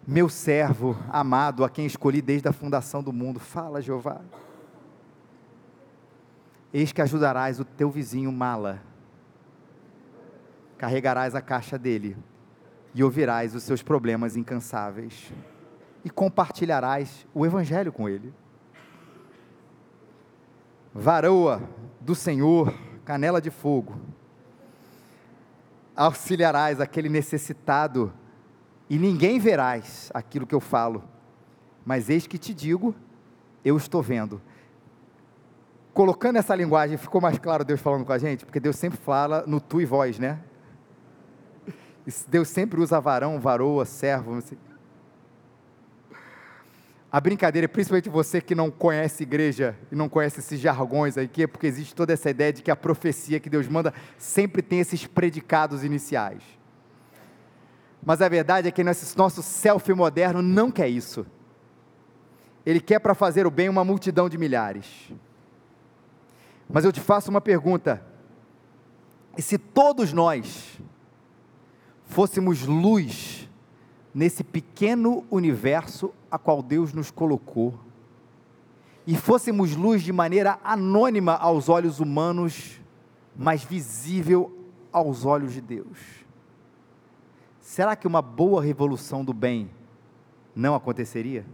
[0.06, 3.40] Meu servo amado, a quem escolhi desde a fundação do mundo.
[3.40, 4.20] Fala, Jeová.
[6.70, 8.82] Eis que ajudarás o teu vizinho mala,
[10.76, 12.14] carregarás a caixa dele
[12.94, 15.32] e ouvirás os seus problemas incansáveis
[16.04, 18.34] e compartilharás o evangelho com ele.
[20.94, 21.62] Varoa
[22.00, 22.74] do Senhor,
[23.04, 23.94] canela de fogo,
[25.96, 28.12] auxiliarás aquele necessitado
[28.88, 31.04] e ninguém verás aquilo que eu falo,
[31.84, 32.94] mas eis que te digo,
[33.64, 34.40] eu estou vendo
[35.92, 38.44] colocando essa linguagem, ficou mais claro Deus falando com a gente?
[38.44, 40.40] Porque Deus sempre fala no tu e voz, né?
[42.28, 44.34] Deus sempre usa varão, varoa, servo.
[44.34, 44.56] Assim.
[47.12, 51.46] A brincadeira, principalmente você que não conhece igreja e não conhece esses jargões aqui, é
[51.46, 55.06] porque existe toda essa ideia de que a profecia que Deus manda sempre tem esses
[55.06, 56.42] predicados iniciais.
[58.02, 61.26] Mas a verdade é que nosso selfie moderno não quer isso.
[62.64, 65.12] Ele quer para fazer o bem uma multidão de milhares.
[66.66, 68.02] Mas eu te faço uma pergunta:
[69.36, 70.80] e se todos nós
[72.06, 73.50] fôssemos luz
[74.14, 77.78] nesse pequeno universo a qual Deus nos colocou,
[79.06, 82.80] e fôssemos luz de maneira anônima aos olhos humanos,
[83.36, 84.56] mas visível
[84.92, 85.98] aos olhos de Deus?
[87.60, 89.70] Será que uma boa revolução do bem
[90.54, 91.44] não aconteceria?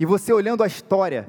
[0.00, 1.28] E você olhando a história,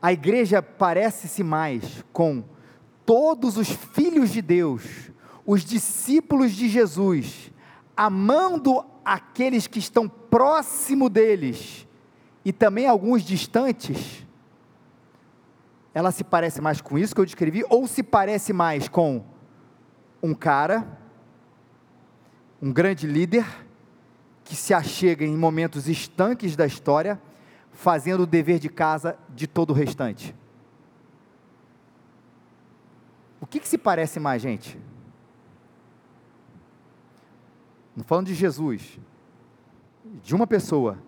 [0.00, 2.44] a igreja parece-se mais com
[3.04, 5.10] todos os filhos de Deus,
[5.46, 7.52] os discípulos de Jesus,
[7.96, 11.86] amando aqueles que estão próximo deles
[12.44, 14.26] e também alguns distantes,
[15.92, 19.24] ela se parece mais com isso que eu descrevi, ou se parece mais com
[20.22, 20.98] um cara,
[22.60, 23.46] um grande líder,
[24.42, 27.20] que se achega em momentos estanques da história,
[27.72, 30.34] fazendo o dever de casa de todo o restante.
[33.40, 34.78] O que, que se parece mais, gente?
[37.96, 38.98] Não falando de Jesus,
[40.22, 40.98] de uma pessoa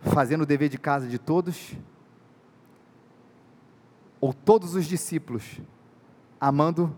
[0.00, 1.74] fazendo o dever de casa de todos,
[4.20, 5.60] ou todos os discípulos
[6.40, 6.94] amando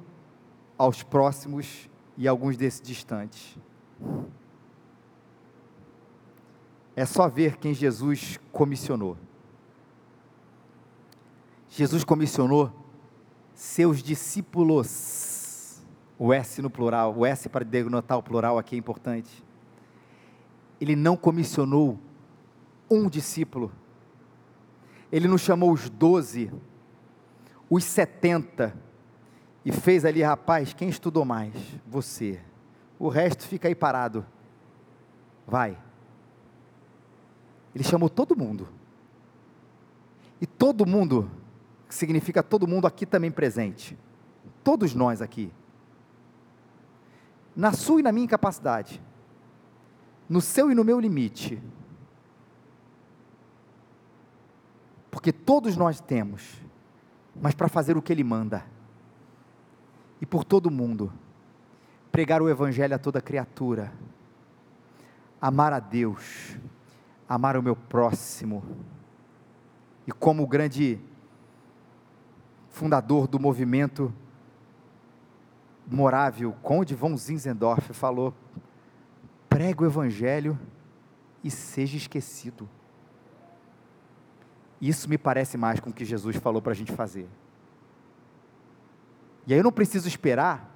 [0.77, 3.57] aos próximos e alguns desses distantes.
[6.95, 9.17] É só ver quem Jesus comissionou.
[11.69, 12.71] Jesus comissionou
[13.63, 15.81] seus discípulos.
[16.19, 19.43] O S no plural, o S para denotar o plural aqui é importante.
[20.81, 21.99] Ele não comissionou
[22.91, 23.71] um discípulo.
[25.13, 26.53] Ele não chamou os doze,
[27.71, 28.77] os setenta,
[29.65, 31.55] e fez ali, rapaz, quem estudou mais?
[31.87, 32.41] Você.
[32.99, 34.27] O resto fica aí parado.
[35.47, 35.79] Vai.
[37.73, 38.69] Ele chamou todo mundo.
[40.41, 41.31] E todo mundo,
[41.93, 43.99] que significa todo mundo aqui também presente.
[44.65, 45.53] Todos nós aqui.
[47.55, 49.03] Na sua e na minha incapacidade.
[50.27, 51.63] No seu e no meu limite.
[55.11, 56.59] Porque todos nós temos.
[57.39, 58.65] Mas para fazer o que Ele manda.
[60.19, 61.13] E por todo mundo.
[62.11, 63.93] Pregar o Evangelho a toda criatura.
[65.39, 66.57] Amar a Deus
[67.29, 68.63] amar o meu próximo.
[70.07, 71.01] E como o grande
[72.73, 74.13] fundador do movimento
[75.87, 78.35] morável, Conde von Zinzendorf, falou:
[79.49, 80.59] pregue o evangelho
[81.45, 82.69] e seja esquecido.
[84.81, 87.29] Isso me parece mais com o que Jesus falou para a gente fazer.
[89.47, 90.75] E aí eu não preciso esperar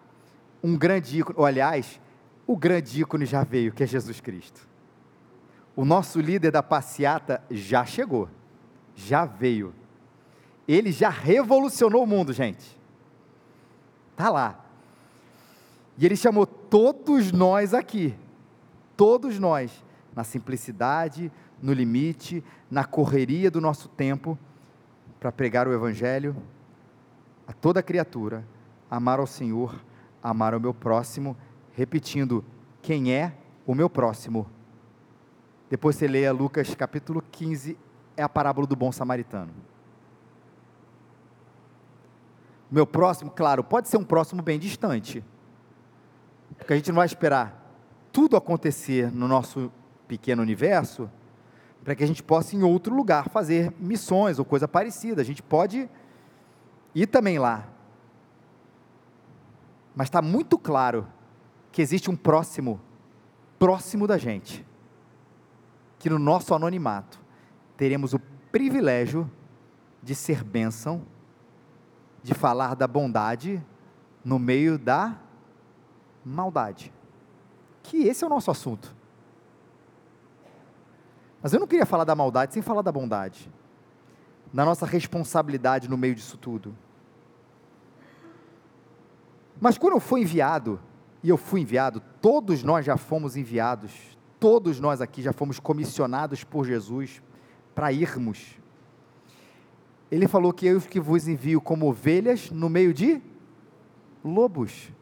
[0.63, 2.01] um grande ícone, ou aliás,
[2.47, 4.69] o grande ícone já veio, que é Jesus Cristo.
[5.75, 8.29] O nosso líder da passeata já chegou,
[8.95, 9.75] já veio.
[10.67, 12.77] Ele já revolucionou o mundo, gente.
[14.17, 14.65] Tá lá.
[15.99, 18.15] E ele chamou todos nós aqui,
[18.97, 24.39] todos nós, na simplicidade, no limite, na correria do nosso tempo,
[25.19, 26.37] para pregar o Evangelho
[27.47, 28.45] a toda criatura,
[28.91, 29.75] amar ao Senhor,
[30.23, 31.37] amar ao meu próximo,
[31.73, 32.45] repetindo:
[32.83, 33.33] quem é
[33.67, 34.47] o meu próximo?
[35.71, 37.77] Depois você leia Lucas capítulo 15,
[38.17, 39.53] é a parábola do bom samaritano.
[42.71, 45.25] Meu próximo, claro, pode ser um próximo bem distante.
[46.59, 47.63] Porque a gente não vai esperar
[48.13, 49.71] tudo acontecer no nosso
[50.09, 51.11] pequeno universo
[51.85, 55.23] para que a gente possa em outro lugar fazer missões ou coisa parecida.
[55.23, 55.89] A gente pode
[56.95, 57.69] ir também lá.
[59.95, 61.07] Mas está muito claro
[61.71, 62.81] que existe um próximo,
[63.59, 64.67] próximo da gente
[65.99, 67.21] que no nosso anonimato
[67.77, 68.19] teremos o
[68.51, 69.31] privilégio
[70.03, 71.03] de ser bênção,
[72.27, 73.65] de falar da bondade
[74.25, 75.17] no meio da
[76.25, 76.93] maldade.
[77.83, 78.95] Que esse é o nosso assunto.
[81.43, 83.51] Mas eu não queria falar da maldade sem falar da bondade,
[84.53, 86.77] da nossa responsabilidade no meio disso tudo.
[89.61, 90.81] Mas quando eu fui enviado,
[91.23, 96.45] e eu fui enviado, todos nós já fomos enviados todos nós aqui já fomos comissionados
[96.45, 97.23] por Jesus
[97.75, 98.59] para irmos.
[100.11, 103.21] Ele falou que eu que vos envio como ovelhas no meio de
[104.25, 104.93] lobos.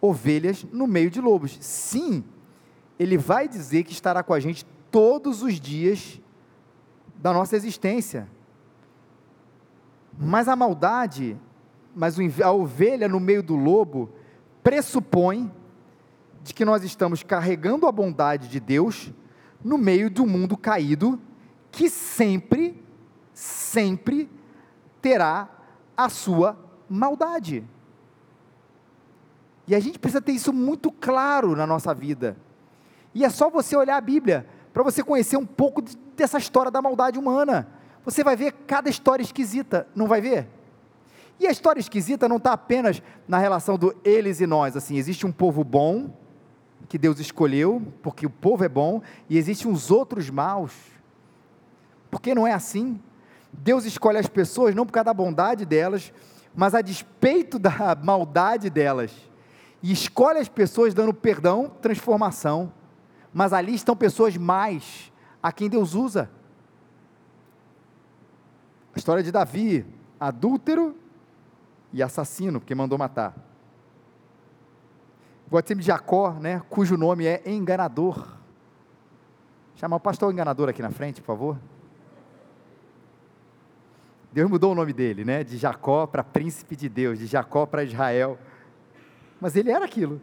[0.00, 1.58] Ovelhas no meio de lobos.
[1.60, 2.24] Sim,
[2.98, 6.20] ele vai dizer que estará com a gente todos os dias
[7.16, 8.28] da nossa existência.
[10.18, 11.36] Mas a maldade,
[11.94, 14.10] mas a ovelha no meio do lobo,
[14.62, 15.52] pressupõe
[16.42, 19.12] de que nós estamos carregando a bondade de Deus
[19.62, 21.20] no meio um mundo caído
[21.76, 22.82] que sempre,
[23.34, 24.30] sempre
[25.02, 25.46] terá
[25.94, 26.58] a sua
[26.88, 27.62] maldade.
[29.68, 32.34] E a gente precisa ter isso muito claro na nossa vida.
[33.14, 35.82] E é só você olhar a Bíblia para você conhecer um pouco
[36.16, 37.68] dessa história da maldade humana.
[38.06, 40.48] Você vai ver cada história esquisita, não vai ver?
[41.38, 45.26] E a história esquisita não está apenas na relação do eles e nós, assim, existe
[45.26, 46.10] um povo bom,
[46.88, 50.95] que Deus escolheu, porque o povo é bom, e existem os outros maus,
[52.10, 53.00] porque não é assim.
[53.52, 56.12] Deus escolhe as pessoas não por causa da bondade delas,
[56.54, 59.12] mas a despeito da maldade delas,
[59.82, 62.72] e escolhe as pessoas dando perdão, transformação,
[63.32, 66.30] mas ali estão pessoas mais a quem Deus usa.
[68.94, 69.84] A história de Davi,
[70.18, 70.96] adúltero,
[71.92, 73.34] e assassino, porque mandou matar.
[75.48, 78.36] Gosto sempre de Jacó, né, cujo nome é enganador.
[79.76, 81.58] Chamar o pastor enganador aqui na frente, por favor.
[84.36, 87.82] Deus mudou o nome dele, né, de Jacó para príncipe de Deus, de Jacó para
[87.82, 88.38] Israel.
[89.40, 90.20] Mas ele era aquilo.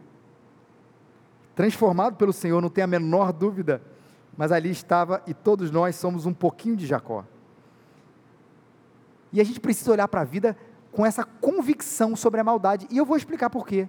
[1.52, 3.82] Transformado pelo Senhor, não tem a menor dúvida.
[4.36, 7.24] Mas ali estava, e todos nós somos um pouquinho de Jacó.
[9.32, 10.56] E a gente precisa olhar para a vida
[10.92, 12.86] com essa convicção sobre a maldade.
[12.92, 13.88] E eu vou explicar por quê.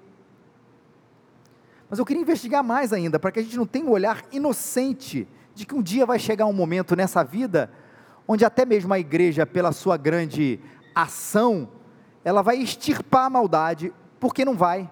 [1.88, 5.28] Mas eu queria investigar mais ainda, para que a gente não tenha um olhar inocente
[5.54, 7.70] de que um dia vai chegar um momento nessa vida
[8.28, 10.60] onde até mesmo a igreja, pela sua grande
[10.94, 11.70] ação,
[12.24, 14.90] ela vai extirpar a maldade, porque não vai.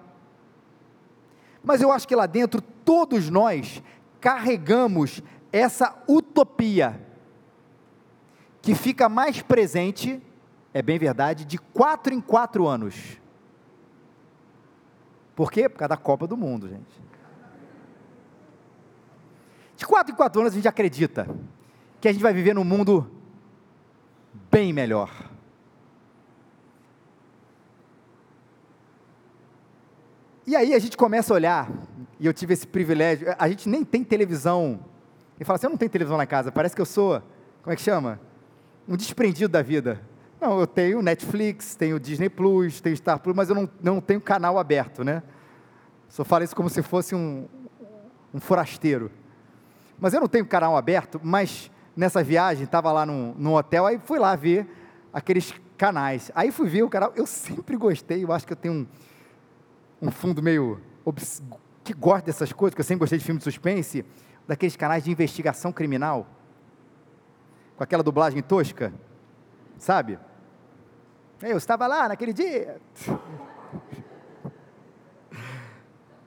[1.62, 3.82] Mas eu acho que lá dentro todos nós
[4.20, 5.22] carregamos
[5.52, 7.00] essa utopia
[8.60, 10.22] que fica mais presente
[10.74, 13.20] é bem verdade, de quatro em quatro anos.
[15.36, 15.68] Por quê?
[15.68, 17.00] Por causa da Copa do Mundo, gente.
[19.76, 21.28] De quatro em quatro anos a gente acredita
[22.00, 23.08] que a gente vai viver num mundo
[24.50, 25.10] bem melhor.
[30.46, 31.70] E aí a gente começa a olhar,
[32.20, 34.80] e eu tive esse privilégio, a gente nem tem televisão.
[35.40, 37.22] E fala assim, eu não tenho televisão na casa, parece que eu sou,
[37.62, 38.20] como é que chama?
[38.86, 40.00] Um desprendido da vida.
[40.40, 44.20] Não, eu tenho Netflix, tenho Disney Plus, tenho Star Plus, mas eu não, não tenho
[44.20, 45.22] canal aberto, né?
[46.08, 47.48] Só falo isso como se fosse um,
[48.32, 49.10] um forasteiro.
[49.98, 53.98] Mas eu não tenho canal aberto, mas nessa viagem, estava lá no, no hotel, aí
[53.98, 54.66] fui lá ver
[55.12, 56.30] aqueles canais.
[56.34, 58.86] Aí fui ver o canal, eu sempre gostei, eu acho que eu tenho um,
[60.08, 60.80] um fundo meio
[61.82, 64.04] que gosta dessas coisas, que eu sempre gostei de filme de suspense,
[64.46, 66.26] daqueles canais de investigação criminal,
[67.76, 68.92] com aquela dublagem tosca,
[69.78, 70.18] sabe?
[71.42, 72.80] Eu estava lá naquele dia.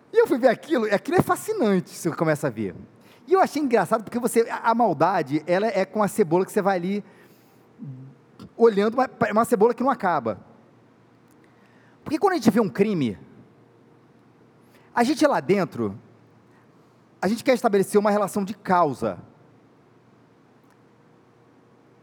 [0.09, 2.73] E eu fui ver aquilo, aquilo é fascinante, você começa a ver.
[3.27, 6.61] E eu achei engraçado porque você, a maldade, ela é com a cebola que você
[6.61, 7.03] vai ali
[8.55, 10.39] olhando, uma, uma cebola que não acaba.
[12.03, 13.17] Porque quando a gente vê um crime,
[14.95, 15.99] a gente lá dentro,
[17.21, 19.19] a gente quer estabelecer uma relação de causa.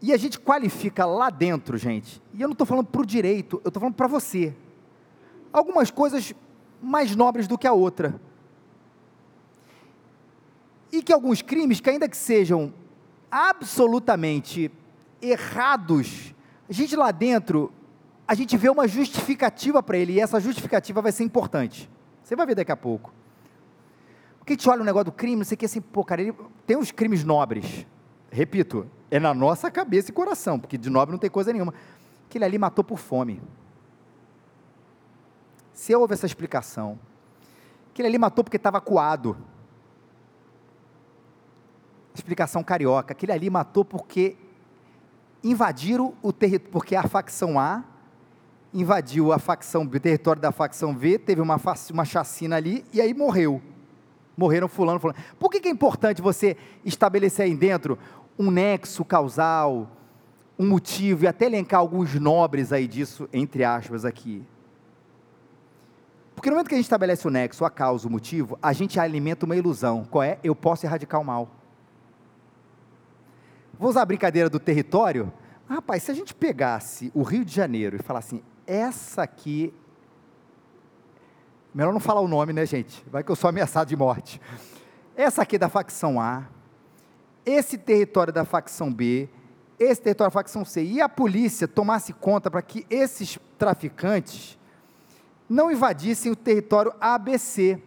[0.02, 3.62] E a gente qualifica lá dentro, gente, e eu não estou falando para o direito,
[3.64, 4.54] eu estou falando para você.
[5.50, 6.34] Algumas coisas
[6.82, 8.20] mais nobres do que a outra.
[10.94, 12.72] E que alguns crimes, que ainda que sejam
[13.28, 14.70] absolutamente
[15.20, 16.32] errados,
[16.68, 17.72] a gente lá dentro,
[18.28, 21.90] a gente vê uma justificativa para ele, e essa justificativa vai ser importante.
[22.22, 23.12] Você vai ver daqui a pouco.
[24.38, 26.22] Porque a gente olha o negócio do crime, não sei o que, assim, pô, cara,
[26.22, 26.32] ele
[26.64, 27.84] tem os crimes nobres.
[28.30, 31.74] Repito, é na nossa cabeça e coração, porque de nobre não tem coisa nenhuma.
[32.28, 33.42] Que ele ali matou por fome.
[35.72, 37.00] Se houve essa explicação,
[37.92, 39.36] que ele ali matou porque estava coado.
[42.14, 44.36] Explicação carioca, que ele ali matou porque
[45.42, 47.84] invadiram o território, porque a facção A
[48.72, 51.60] invadiu a facção o território da facção V, teve uma,
[51.92, 53.62] uma chacina ali e aí morreu.
[54.36, 55.18] Morreram fulano, fulano.
[55.38, 57.96] Por que, que é importante você estabelecer aí dentro
[58.36, 59.88] um nexo causal,
[60.58, 64.44] um motivo, e até elencar alguns nobres aí disso, entre aspas, aqui.
[66.34, 68.98] Porque no momento que a gente estabelece o nexo, a causa, o motivo, a gente
[68.98, 70.04] alimenta uma ilusão.
[70.04, 70.38] Qual é?
[70.42, 71.48] Eu posso erradicar o mal.
[73.78, 75.32] Vou usar a brincadeira do território.
[75.68, 79.72] Rapaz, se a gente pegasse o Rio de Janeiro e falasse assim, essa aqui.
[81.74, 83.04] Melhor não falar o nome, né, gente?
[83.10, 84.40] Vai que eu sou ameaçado de morte.
[85.16, 86.44] Essa aqui é da facção A,
[87.44, 89.28] esse território da facção B,
[89.78, 94.58] esse território da facção C, e a polícia tomasse conta para que esses traficantes
[95.48, 97.80] não invadissem o território ABC.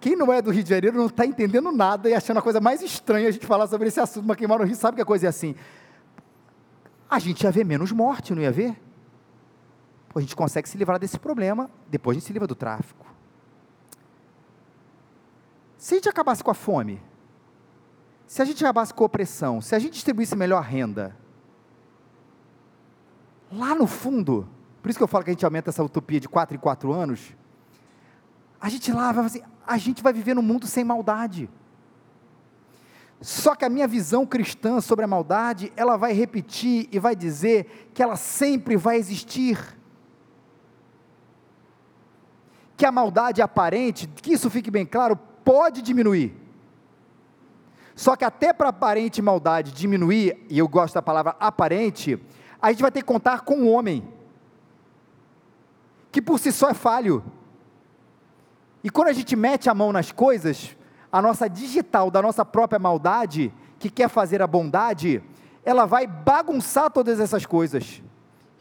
[0.00, 2.60] Quem não é do Rio de Janeiro não está entendendo nada e achando a coisa
[2.60, 5.02] mais estranha a gente falar sobre esse assunto, mas quem mora no Rio sabe que
[5.02, 5.54] a coisa é assim.
[7.10, 8.76] A gente ia ver menos morte, não ia ver?
[10.18, 13.06] a gente consegue se livrar desse problema, depois a gente se livra do tráfico.
[15.76, 17.00] Se a gente acabasse com a fome,
[18.26, 21.16] se a gente acabasse com a opressão, se a gente distribuísse melhor renda,
[23.50, 24.48] lá no fundo,
[24.82, 26.92] por isso que eu falo que a gente aumenta essa utopia de 4 em 4
[26.92, 27.34] anos,
[28.60, 31.48] a gente lá vai assim, a gente vai viver num mundo sem maldade.
[33.20, 37.90] Só que a minha visão cristã sobre a maldade, ela vai repetir e vai dizer
[37.92, 39.58] que ela sempre vai existir.
[42.76, 46.34] Que a maldade aparente, que isso fique bem claro, pode diminuir.
[47.94, 52.18] Só que até para aparente maldade diminuir, e eu gosto da palavra aparente,
[52.62, 54.08] a gente vai ter que contar com o homem,
[56.10, 57.24] que por si só é falho.
[58.82, 60.76] E quando a gente mete a mão nas coisas,
[61.10, 65.22] a nossa digital da nossa própria maldade, que quer fazer a bondade,
[65.64, 68.02] ela vai bagunçar todas essas coisas.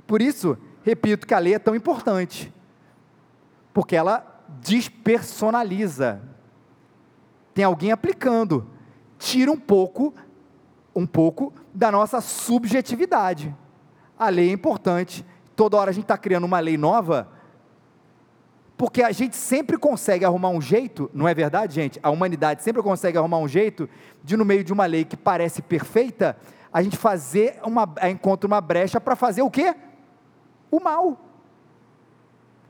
[0.06, 2.54] Por isso, repito que a lei é tão importante,
[3.74, 4.26] porque ela
[4.62, 6.22] despersonaliza.
[7.54, 8.68] Tem alguém aplicando
[9.18, 10.14] tira um pouco,
[10.96, 13.56] um pouco da nossa subjetividade.
[14.18, 15.26] A lei é importante.
[15.56, 17.30] Toda hora a gente está criando uma lei nova,
[18.78, 22.00] porque a gente sempre consegue arrumar um jeito, não é verdade, gente?
[22.04, 23.90] A humanidade sempre consegue arrumar um jeito
[24.24, 26.38] de, no meio de uma lei que parece perfeita,
[26.72, 29.76] a gente fazer uma, encontra uma brecha para fazer o quê?
[30.70, 31.20] O mal.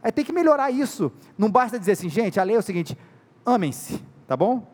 [0.01, 1.11] Aí tem que melhorar isso.
[1.37, 2.97] Não basta dizer assim, gente, a lei é o seguinte:
[3.45, 4.65] amem-se, tá bom?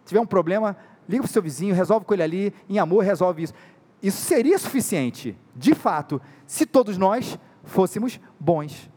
[0.00, 0.76] Se tiver um problema,
[1.08, 3.54] liga para o seu vizinho, resolve com ele ali, em amor resolve isso.
[4.02, 8.90] Isso seria suficiente, de fato, se todos nós fôssemos bons.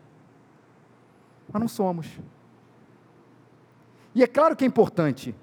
[1.54, 2.08] Mas não somos.
[4.16, 5.36] E é claro que é importante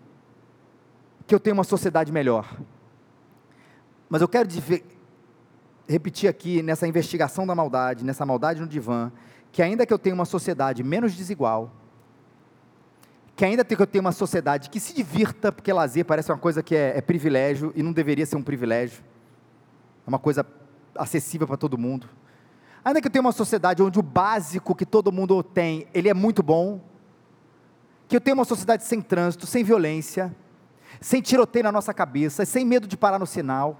[1.24, 2.58] que eu tenha uma sociedade melhor.
[4.08, 4.48] Mas eu quero
[5.88, 9.12] repetir aqui nessa investigação da maldade, nessa maldade no divã,
[9.52, 11.70] que ainda que eu tenha uma sociedade menos desigual,
[13.36, 16.74] que ainda que ter uma sociedade que se divirta, porque lazer parece uma coisa que
[16.74, 19.02] é, é privilégio e não deveria ser um privilégio,
[20.04, 20.44] é uma coisa
[20.94, 22.08] acessível para todo mundo.
[22.84, 26.14] Ainda que eu tenha uma sociedade onde o básico que todo mundo tem, ele é
[26.14, 26.80] muito bom,
[28.08, 30.34] que eu tenha uma sociedade sem trânsito, sem violência,
[31.00, 33.78] sem tiroteio na nossa cabeça, sem medo de parar no sinal,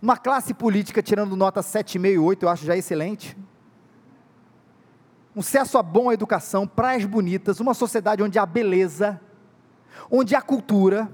[0.00, 3.36] uma classe política tirando nota 7,5 e 8, eu acho já excelente,
[5.36, 9.20] um acesso a boa educação, praias bonitas, uma sociedade onde há beleza,
[10.10, 11.10] onde há cultura.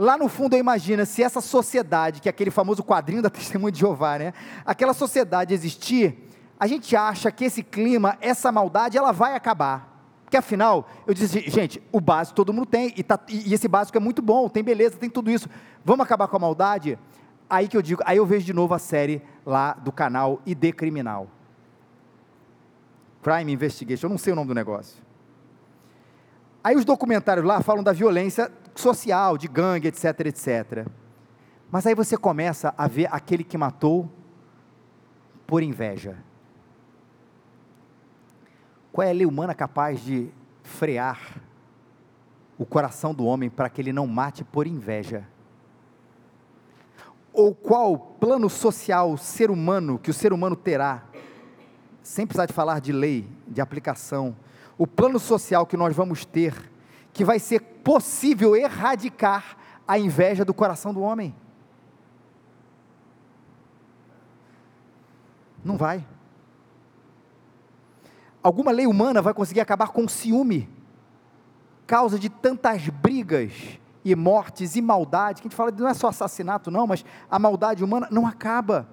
[0.00, 3.70] Lá no fundo eu imagino se essa sociedade, que é aquele famoso quadrinho da testemunha
[3.70, 4.32] de Jeová, né?
[4.64, 6.26] Aquela sociedade existir,
[6.58, 10.02] a gente acha que esse clima, essa maldade, ela vai acabar.
[10.24, 13.98] Porque afinal, eu disse, gente, o básico todo mundo tem, e, tá, e, esse básico
[13.98, 15.50] é muito bom, tem beleza, tem tudo isso.
[15.84, 16.98] Vamos acabar com a maldade?
[17.50, 20.72] Aí que eu digo, aí eu vejo de novo a série lá do canal ID
[20.74, 21.28] Criminal.
[23.22, 24.96] Crime Investigation, eu não sei o nome do negócio.
[26.64, 30.86] Aí os documentários lá falam da violência social, de gangue, etc, etc.
[31.70, 34.10] Mas aí você começa a ver aquele que matou
[35.46, 36.16] por inveja.
[38.92, 40.28] Qual é a lei humana capaz de
[40.62, 41.40] frear
[42.58, 45.24] o coração do homem para que ele não mate por inveja?
[47.32, 51.04] Ou qual plano social ser humano que o ser humano terá
[52.02, 54.36] sem precisar de falar de lei, de aplicação,
[54.76, 56.54] o plano social que nós vamos ter,
[57.12, 59.56] que vai ser possível erradicar
[59.86, 61.34] a inveja do coração do homem.
[65.64, 66.06] Não vai.
[68.42, 70.68] Alguma lei humana vai conseguir acabar com o ciúme,
[71.86, 73.52] causa de tantas brigas
[74.04, 77.38] e mortes e maldade, que a gente fala não é só assassinato, não, mas a
[77.38, 78.88] maldade humana não acaba.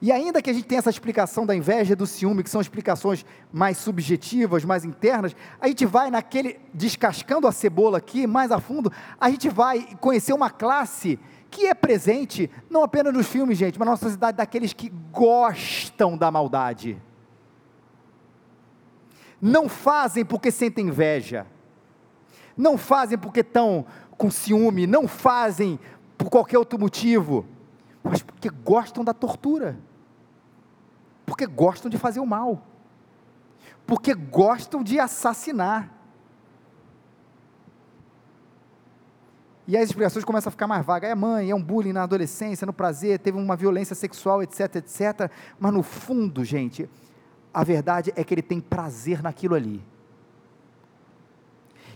[0.00, 2.60] E ainda que a gente tenha essa explicação da inveja e do ciúme, que são
[2.60, 8.60] explicações mais subjetivas, mais internas, a gente vai naquele, descascando a cebola aqui, mais a
[8.60, 11.18] fundo, a gente vai conhecer uma classe
[11.50, 16.16] que é presente, não apenas nos filmes, gente, mas na nossa sociedade, daqueles que gostam
[16.16, 17.00] da maldade.
[19.40, 21.46] Não fazem porque sentem inveja,
[22.54, 23.86] não fazem porque estão
[24.18, 25.78] com ciúme, não fazem
[26.18, 27.46] por qualquer outro motivo,
[28.10, 29.78] mas porque gostam da tortura,
[31.24, 32.62] porque gostam de fazer o mal,
[33.86, 35.92] porque gostam de assassinar.
[39.68, 41.10] E as explicações começam a ficar mais vagas.
[41.10, 45.28] É mãe, é um bullying na adolescência, no prazer, teve uma violência sexual, etc, etc.
[45.58, 46.88] Mas no fundo, gente,
[47.52, 49.84] a verdade é que ele tem prazer naquilo ali.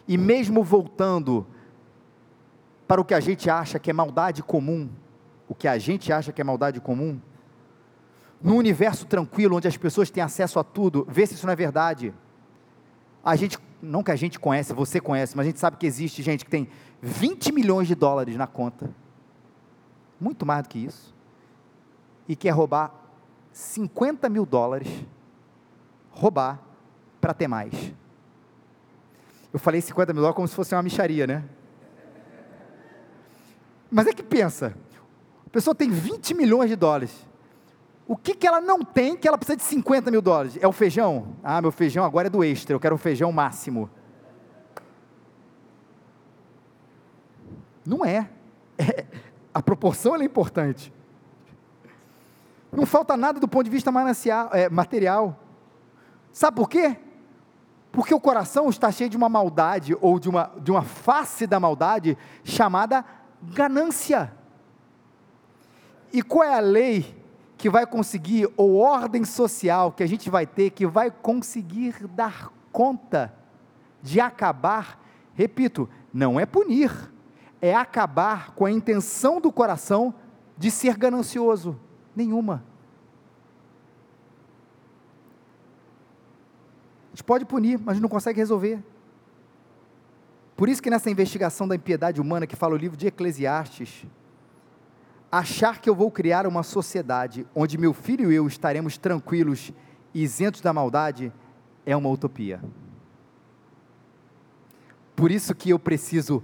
[0.08, 1.46] E mesmo voltando
[2.88, 4.90] para o que a gente acha que é maldade comum,
[5.50, 7.20] o que a gente acha que é maldade comum,
[8.40, 11.56] num universo tranquilo, onde as pessoas têm acesso a tudo, vê se isso não é
[11.56, 12.14] verdade.
[13.24, 16.22] A gente, não que a gente conhece, você conhece, mas a gente sabe que existe
[16.22, 16.68] gente que tem
[17.02, 18.94] 20 milhões de dólares na conta,
[20.20, 21.12] muito mais do que isso,
[22.28, 22.94] e quer roubar
[23.52, 24.88] 50 mil dólares,
[26.12, 26.62] roubar
[27.20, 27.92] para ter mais.
[29.52, 31.44] Eu falei 50 mil dólares como se fosse uma micharia, né?
[33.90, 34.76] Mas é que pensa,
[35.50, 37.26] a pessoa tem 20 milhões de dólares.
[38.06, 40.56] O que, que ela não tem que ela precisa de 50 mil dólares?
[40.60, 41.34] É o feijão?
[41.42, 43.90] Ah, meu feijão agora é do extra, eu quero o feijão máximo.
[47.84, 48.30] Não é.
[48.78, 49.06] é
[49.52, 50.92] a proporção é importante.
[52.70, 53.90] Não falta nada do ponto de vista
[54.52, 55.36] é, material.
[56.32, 56.96] Sabe por quê?
[57.90, 61.58] Porque o coração está cheio de uma maldade, ou de uma, de uma face da
[61.58, 63.04] maldade, chamada
[63.42, 64.38] ganância.
[66.12, 67.16] E qual é a lei
[67.56, 72.52] que vai conseguir, ou ordem social que a gente vai ter, que vai conseguir dar
[72.72, 73.34] conta
[74.02, 74.98] de acabar?
[75.34, 76.90] Repito, não é punir,
[77.60, 80.14] é acabar com a intenção do coração
[80.56, 81.78] de ser ganancioso.
[82.14, 82.64] Nenhuma.
[87.08, 88.82] A gente pode punir, mas não consegue resolver.
[90.56, 94.04] Por isso que nessa investigação da impiedade humana que fala o livro de Eclesiastes,
[95.30, 99.72] achar que eu vou criar uma sociedade onde meu filho e eu estaremos tranquilos
[100.12, 101.32] e isentos da maldade
[101.86, 102.60] é uma utopia.
[105.14, 106.42] Por isso que eu preciso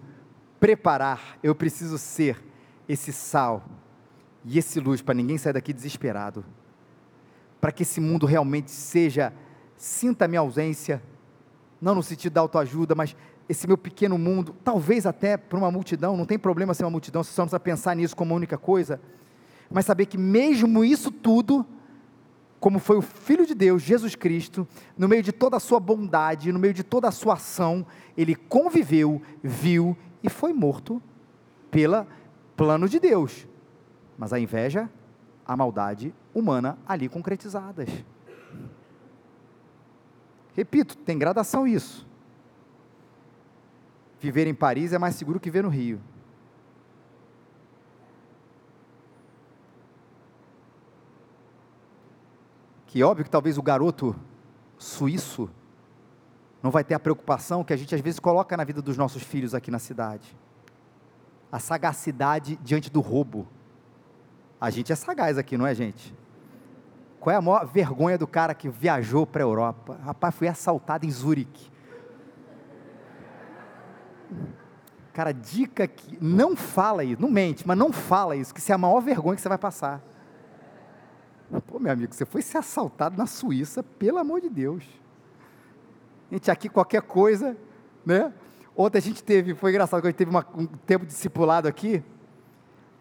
[0.60, 2.42] preparar, eu preciso ser
[2.88, 3.64] esse sal
[4.44, 6.44] e esse luz para ninguém sair daqui desesperado.
[7.60, 9.32] Para que esse mundo realmente seja,
[9.76, 11.02] sinta minha ausência,
[11.80, 13.16] não no sentido da autoajuda, mas
[13.48, 17.22] esse meu pequeno mundo, talvez até para uma multidão, não tem problema ser uma multidão,
[17.22, 19.00] se não precisa pensar nisso como a única coisa,
[19.70, 21.64] mas saber que mesmo isso tudo,
[22.58, 24.66] como foi o Filho de Deus, Jesus Cristo,
[24.98, 27.86] no meio de toda a sua bondade, no meio de toda a sua ação,
[28.16, 31.00] ele conviveu, viu e foi morto
[31.70, 32.06] pelo
[32.56, 33.46] plano de Deus.
[34.18, 34.90] Mas a inveja,
[35.46, 37.88] a maldade humana ali concretizadas.
[40.54, 42.06] Repito, tem gradação isso
[44.20, 46.00] viver em Paris é mais seguro que viver no Rio.
[52.86, 54.16] Que óbvio que talvez o garoto
[54.78, 55.50] suíço
[56.62, 59.22] não vai ter a preocupação que a gente às vezes coloca na vida dos nossos
[59.22, 60.36] filhos aqui na cidade.
[61.52, 63.46] A sagacidade diante do roubo.
[64.60, 66.14] A gente é sagaz aqui, não é, gente?
[67.20, 69.98] Qual é a maior vergonha do cara que viajou para a Europa?
[70.02, 71.70] Rapaz, fui assaltado em Zurique.
[75.12, 78.74] Cara, dica que não fala isso, não mente, mas não fala isso, que isso é
[78.74, 80.02] a maior vergonha que você vai passar.
[81.66, 84.84] Pô, meu amigo, você foi ser assaltado na Suíça, pelo amor de Deus.
[86.30, 87.56] Gente, aqui qualquer coisa,
[88.04, 88.32] né?
[88.76, 92.02] Ontem a gente teve, foi engraçado, a gente teve uma, um tempo discipulado aqui,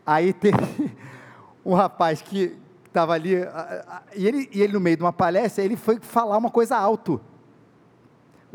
[0.06, 0.58] aí teve
[1.66, 3.34] um rapaz que estava ali,
[4.16, 7.20] e ele, e ele no meio de uma palestra, ele foi falar uma coisa alto.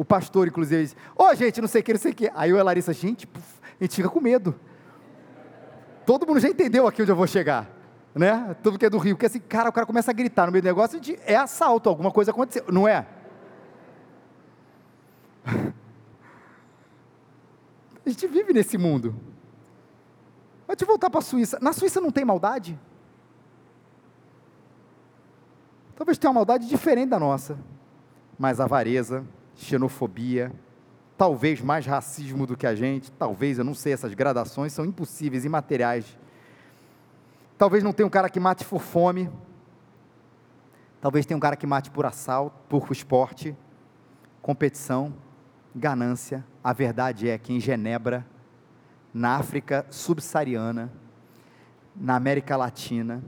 [0.01, 2.31] O pastor, inclusive, disse: Ô oh, gente, não sei o que, não sei o que.
[2.35, 3.29] Aí eu e a Larissa, gente,
[3.79, 4.59] a gente fica com medo.
[6.07, 7.71] Todo mundo já entendeu aqui onde eu vou chegar.
[8.15, 8.57] Né?
[8.63, 9.15] Tudo que é do Rio.
[9.15, 11.37] Porque assim, cara, o cara começa a gritar no meio do negócio, a gente, é
[11.37, 12.65] assalto, alguma coisa aconteceu.
[12.73, 13.07] Não é?
[18.07, 19.15] A gente vive nesse mundo.
[20.67, 21.59] Mas de voltar para a Suíça.
[21.61, 22.81] Na Suíça não tem maldade?
[25.95, 27.59] Talvez tenha uma maldade diferente da nossa.
[28.39, 29.27] Mas avareza,
[29.65, 30.53] xenofobia,
[31.17, 35.45] talvez mais racismo do que a gente, talvez, eu não sei, essas gradações são impossíveis,
[35.45, 36.19] imateriais.
[37.59, 39.31] Talvez não tenha um cara que mate por fome,
[41.01, 43.57] Talvez tenha um cara que mate por assalto, por esporte,
[44.43, 45.15] competição,
[45.75, 46.45] ganância.
[46.63, 48.27] A verdade é que em Genebra,
[49.13, 50.93] na África subsaariana,
[51.97, 53.25] na América Latina,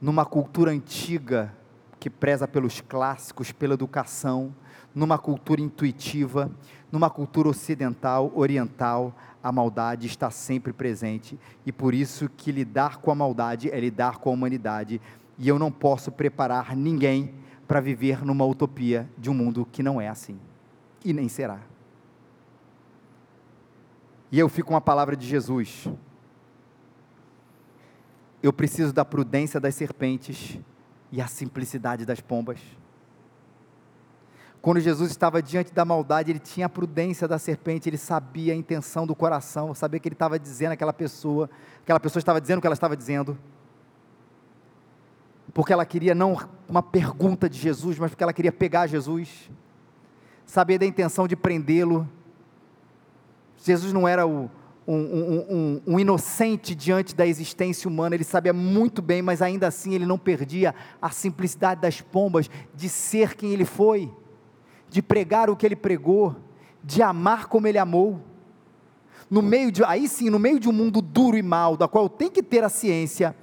[0.00, 1.52] numa cultura antiga
[1.98, 4.54] que preza pelos clássicos, pela educação,
[4.98, 6.50] numa cultura intuitiva,
[6.90, 13.12] numa cultura ocidental, oriental, a maldade está sempre presente e por isso que lidar com
[13.12, 15.00] a maldade é lidar com a humanidade
[15.38, 17.32] e eu não posso preparar ninguém
[17.68, 20.36] para viver numa utopia de um mundo que não é assim
[21.04, 21.60] e nem será.
[24.32, 25.86] E eu fico com a palavra de Jesus.
[28.42, 30.58] Eu preciso da prudência das serpentes
[31.12, 32.58] e a simplicidade das pombas.
[34.60, 38.56] Quando Jesus estava diante da maldade, ele tinha a prudência da serpente, ele sabia a
[38.56, 41.48] intenção do coração, sabia que ele estava dizendo aquela pessoa,
[41.82, 43.38] aquela pessoa estava dizendo o que ela estava dizendo.
[45.54, 46.36] Porque ela queria não
[46.68, 49.48] uma pergunta de Jesus, mas porque ela queria pegar Jesus.
[50.44, 52.08] Sabia da intenção de prendê-lo.
[53.56, 54.50] Jesus não era o,
[54.86, 59.66] um, um, um, um, inocente diante da existência humana, ele sabia muito bem, mas ainda
[59.66, 64.12] assim ele não perdia a simplicidade das pombas de ser quem ele foi
[64.90, 66.36] de pregar o que ele pregou,
[66.82, 68.20] de amar como ele amou.
[69.30, 72.08] No meio de, aí sim, no meio de um mundo duro e mal, da qual
[72.08, 73.36] tenho que ter a ciência,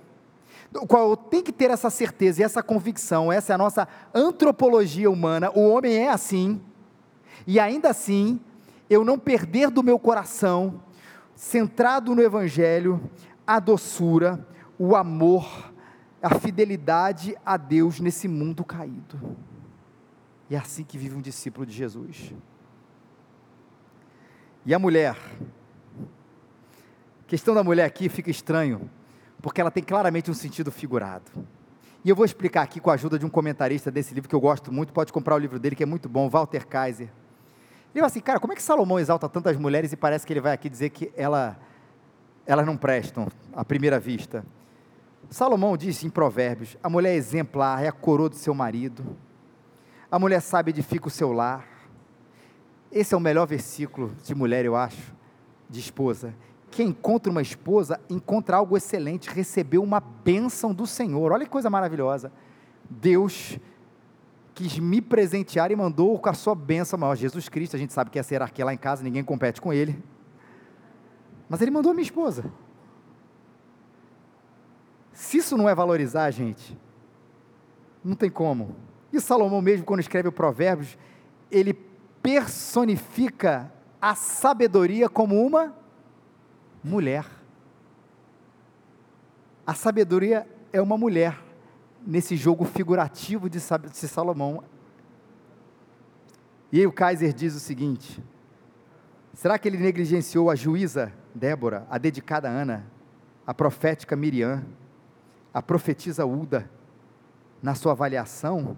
[0.72, 5.10] do qual tenho que ter essa certeza e essa convicção, essa é a nossa antropologia
[5.10, 6.60] humana, o homem é assim,
[7.46, 8.40] e ainda assim,
[8.90, 10.82] eu não perder do meu coração,
[11.36, 13.00] centrado no Evangelho,
[13.46, 14.46] a doçura,
[14.80, 15.72] o amor,
[16.22, 19.38] a fidelidade a Deus nesse mundo caído.
[20.50, 22.34] E é assim que vive um discípulo de Jesus.
[24.66, 25.16] E a mulher?
[27.22, 28.90] A questão da mulher aqui fica estranho,
[29.42, 31.32] porque ela tem claramente um sentido figurado.
[32.04, 34.40] E eu vou explicar aqui com a ajuda de um comentarista desse livro que eu
[34.40, 37.08] gosto muito, pode comprar o livro dele que é muito bom, Walter Kaiser.
[37.08, 40.42] Ele fala assim, cara, como é que Salomão exalta tantas mulheres e parece que ele
[40.42, 41.58] vai aqui dizer que ela,
[42.46, 44.46] elas não prestam à primeira vista?
[45.30, 49.18] Salomão disse em Provérbios: a mulher é exemplar, é a coroa do seu marido
[50.16, 51.68] a mulher sábia edifica o seu lar.
[52.90, 55.14] Esse é o melhor versículo de mulher, eu acho,
[55.70, 56.34] de esposa.
[56.72, 61.34] Quem encontra uma esposa, encontra algo excelente, recebeu uma bênção do Senhor.
[61.34, 62.32] Olha que coisa maravilhosa.
[62.90, 63.60] Deus
[64.54, 67.18] quis me presentear e mandou com a sua bênção maior.
[67.18, 70.02] Jesus Cristo, a gente sabe que essa hierarquia lá em casa, ninguém compete com ele.
[71.50, 72.50] Mas ele mandou a minha esposa.
[75.12, 76.80] Se isso não é valorizar, gente,
[78.02, 78.95] não tem como.
[79.12, 80.98] E Salomão mesmo, quando escreve o Provérbios,
[81.52, 81.74] ele
[82.22, 85.74] personifica a sabedoria como uma
[86.84, 87.26] mulher.
[89.66, 91.40] A sabedoria é uma mulher
[92.06, 94.64] nesse jogo figurativo de, Salomão.
[96.72, 98.24] E aí o Kaiser diz o seguinte:
[99.34, 102.86] será que ele negligenciou a juíza Débora, a dedicada Ana,
[103.46, 104.64] a profética Miriam,
[105.54, 106.70] a profetisa Uda,
[107.62, 108.78] na sua avaliação?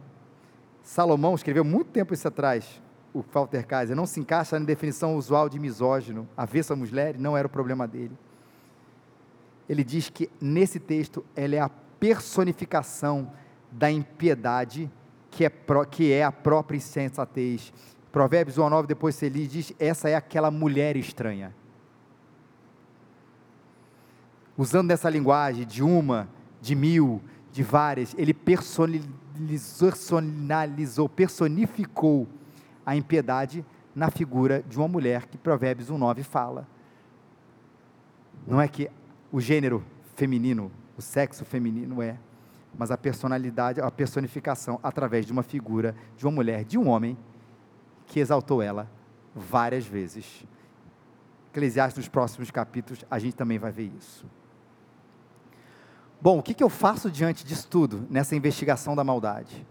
[0.87, 2.81] Salomão escreveu muito tempo isso atrás,
[3.13, 7.35] o Walter Kaiser, não se encaixa na definição usual de misógino, avesso a mulher, não
[7.35, 8.17] era o problema dele.
[9.67, 13.29] Ele diz que nesse texto ela é a personificação
[13.69, 14.89] da impiedade
[15.29, 17.73] que é, pro, que é a própria insensatez.
[18.09, 21.53] Provérbios 1 9, depois ele diz, essa é aquela mulher estranha.
[24.57, 26.29] Usando essa linguagem de uma,
[26.61, 27.21] de mil,
[27.51, 28.33] de várias, ele
[29.37, 32.27] personalizou, personificou
[32.85, 33.65] a impiedade
[33.95, 36.67] na figura de uma mulher que Provérbios 1,9 fala.
[38.45, 38.89] Não é que
[39.31, 39.83] o gênero
[40.15, 42.17] feminino, o sexo feminino é,
[42.77, 47.17] mas a personalidade, a personificação através de uma figura de uma mulher, de um homem,
[48.05, 48.89] que exaltou ela
[49.35, 50.45] várias vezes.
[51.51, 54.25] Eclesiastes, nos próximos capítulos, a gente também vai ver isso.
[56.19, 59.65] Bom, o que, que eu faço diante disso tudo, nessa investigação da maldade?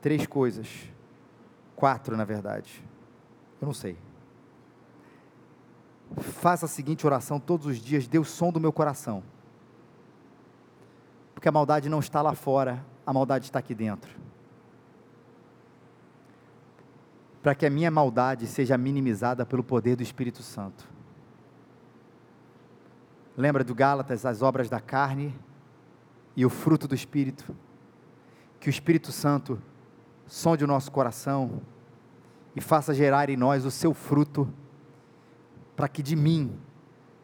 [0.00, 0.68] Três coisas.
[1.76, 2.84] Quatro, na verdade.
[3.60, 3.96] Eu não sei.
[6.18, 9.22] Faça a seguinte oração todos os dias: Deus, som do meu coração.
[11.34, 14.10] Porque a maldade não está lá fora, a maldade está aqui dentro.
[17.42, 20.89] Para que a minha maldade seja minimizada pelo poder do Espírito Santo.
[23.36, 25.34] Lembra do Gálatas, as obras da carne
[26.36, 27.54] e o fruto do Espírito?
[28.58, 29.60] Que o Espírito Santo
[30.26, 31.60] sonde o nosso coração
[32.54, 34.52] e faça gerar em nós o seu fruto,
[35.74, 36.58] para que de mim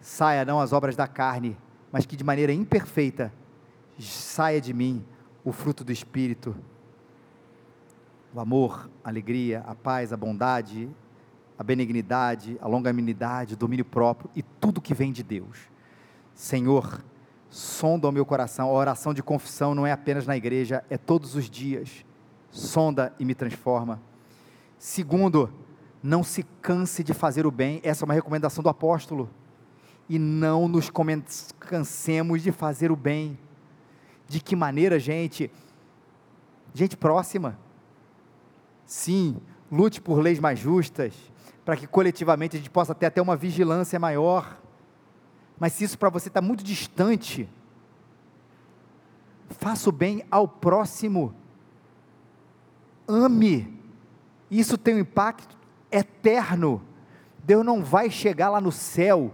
[0.01, 1.57] saia não as obras da carne,
[1.91, 3.33] mas que de maneira imperfeita
[3.99, 5.05] saia de mim
[5.45, 6.57] o fruto do Espírito,
[8.35, 10.89] o amor, a alegria, a paz, a bondade,
[11.59, 15.69] a benignidade, a longanimidade, o domínio próprio e tudo que vem de Deus.
[16.37, 17.03] Senhor,
[17.49, 18.69] sonda o meu coração.
[18.69, 22.05] A oração de confissão não é apenas na igreja, é todos os dias.
[22.51, 24.01] Sonda e me transforma.
[24.79, 25.51] Segundo,
[26.03, 27.81] não se canse de fazer o bem.
[27.83, 29.31] Essa é uma recomendação do apóstolo.
[30.11, 30.93] E não nos
[31.59, 33.39] cansemos de fazer o bem.
[34.29, 35.51] De que maneira, gente?
[36.75, 37.59] Gente próxima.
[38.85, 39.39] Sim,
[39.73, 41.15] lute por leis mais justas,
[41.65, 44.66] para que coletivamente a gente possa ter até uma vigilância maior.
[45.59, 47.49] Mas se isso para você está muito distante,
[49.49, 51.35] faça o bem ao próximo.
[53.09, 53.75] Ame.
[54.51, 55.57] Isso tem um impacto
[55.91, 56.83] eterno.
[57.43, 59.33] Deus não vai chegar lá no céu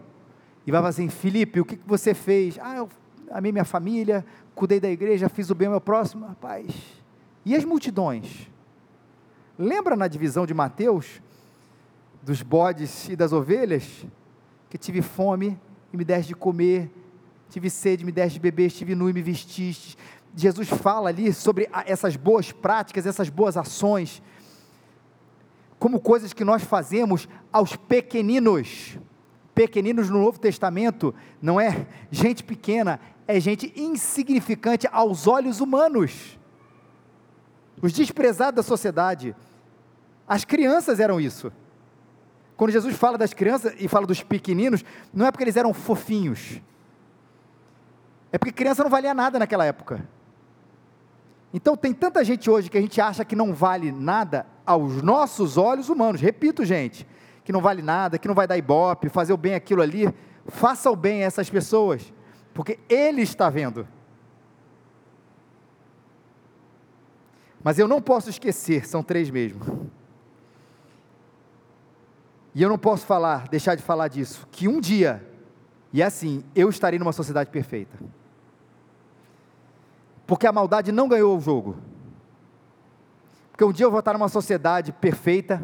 [0.67, 2.59] e vai falar assim: Felipe, o que, que você fez?
[2.61, 2.89] Ah, eu
[3.31, 6.27] amei minha família, cuidei da igreja, fiz o bem ao meu próximo.
[6.27, 6.73] Rapaz,
[7.45, 8.49] e as multidões?
[9.59, 11.21] Lembra na divisão de Mateus,
[12.23, 14.07] dos bodes e das ovelhas?
[14.71, 15.59] Que tive fome
[15.93, 16.91] e me deste de comer,
[17.51, 19.97] tive sede, me deste de beber, estive nu e me vestiste.
[20.35, 24.23] Jesus fala ali sobre essas boas práticas, essas boas ações,
[25.79, 28.99] como coisas que nós fazemos aos pequeninos.
[29.55, 36.39] Pequeninos no Novo Testamento não é gente pequena, é gente insignificante aos olhos humanos
[37.83, 39.35] os desprezados da sociedade.
[40.27, 41.53] As crianças eram isso.
[42.63, 46.61] Quando Jesus fala das crianças e fala dos pequeninos, não é porque eles eram fofinhos.
[48.31, 50.09] É porque criança não valia nada naquela época.
[51.53, 55.57] Então tem tanta gente hoje que a gente acha que não vale nada aos nossos
[55.57, 56.21] olhos humanos.
[56.21, 57.05] Repito, gente,
[57.43, 60.09] que não vale nada, que não vai dar ibope, fazer o bem aquilo ali.
[60.47, 62.15] Faça o bem a essas pessoas,
[62.55, 63.89] porque Ele está vendo.
[67.61, 69.91] Mas eu não posso esquecer, são três mesmo.
[72.55, 75.27] E eu não posso falar, deixar de falar disso, que um dia,
[75.93, 77.99] e é assim, eu estarei numa sociedade perfeita.
[80.27, 81.77] Porque a maldade não ganhou o jogo.
[83.51, 85.63] Porque um dia eu vou estar numa sociedade perfeita,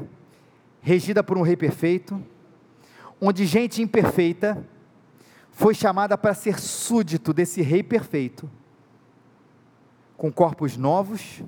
[0.81, 2.23] regida por um rei perfeito,
[3.21, 4.65] onde gente imperfeita
[5.51, 8.49] foi chamada para ser súdito desse rei perfeito,
[10.17, 11.43] com corpos novos,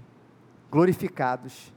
[0.71, 1.73] glorificados,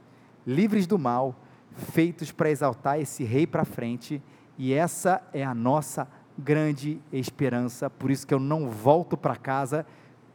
[0.46, 1.34] livres do mal,
[1.74, 4.22] feitos para exaltar esse rei para frente,
[4.56, 6.08] e essa é a nossa
[6.38, 9.86] grande esperança, por isso que eu não volto para casa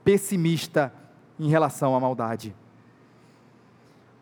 [0.03, 0.93] pessimista
[1.39, 2.55] em relação à maldade.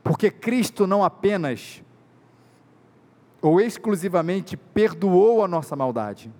[0.03, 1.83] Porque Cristo não apenas
[3.41, 6.31] ou exclusivamente perdoou a nossa maldade.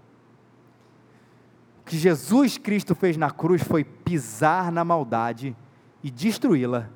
[1.82, 5.56] O que Jesus Cristo fez na cruz foi pisar na maldade
[6.04, 6.90] e destruí-la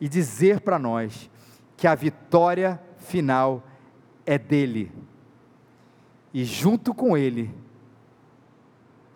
[0.00, 1.30] e dizer para nós
[1.76, 3.62] que a vitória final
[4.26, 4.90] é dele.
[6.32, 7.54] E junto com ele,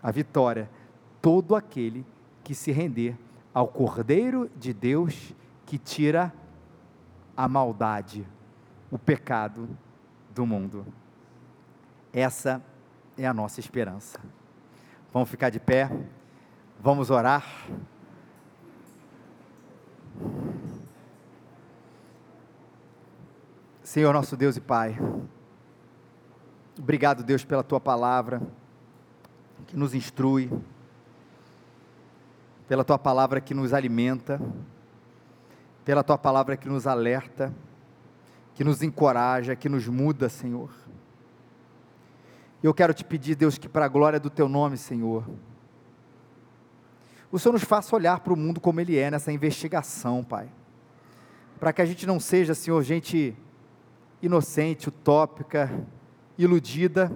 [0.02, 0.70] a vitória,
[1.20, 2.06] todo aquele
[2.44, 3.16] que se render
[3.52, 5.34] ao Cordeiro de Deus
[5.66, 6.32] que tira
[7.36, 8.26] a maldade,
[8.90, 9.68] o pecado
[10.34, 10.86] do mundo.
[12.12, 12.62] Essa
[13.16, 14.20] é a nossa esperança.
[15.12, 15.90] Vamos ficar de pé,
[16.80, 17.44] vamos orar.
[23.88, 24.98] Senhor nosso Deus e Pai,
[26.78, 28.42] obrigado, Deus, pela tua palavra
[29.66, 30.50] que nos instrui,
[32.68, 34.38] pela tua palavra que nos alimenta,
[35.86, 37.50] pela tua palavra que nos alerta,
[38.54, 40.70] que nos encoraja, que nos muda, Senhor.
[42.62, 45.26] Eu quero te pedir, Deus, que para a glória do teu nome, Senhor,
[47.32, 50.50] o Senhor nos faça olhar para o mundo como ele é nessa investigação, Pai.
[51.58, 53.34] Para que a gente não seja, Senhor, gente
[54.22, 55.70] inocente, utópica,
[56.36, 57.10] iludida,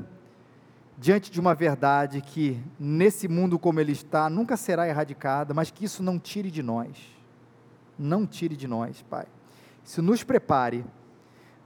[0.99, 5.85] diante de uma verdade que, nesse mundo como ele está, nunca será erradicada, mas que
[5.85, 6.97] isso não tire de nós.
[7.99, 9.27] Não tire de nós, Pai.
[9.85, 10.85] Isso nos prepare,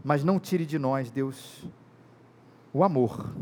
[0.02, 1.64] mas não tire de nós, Deus,
[2.72, 3.34] o amor.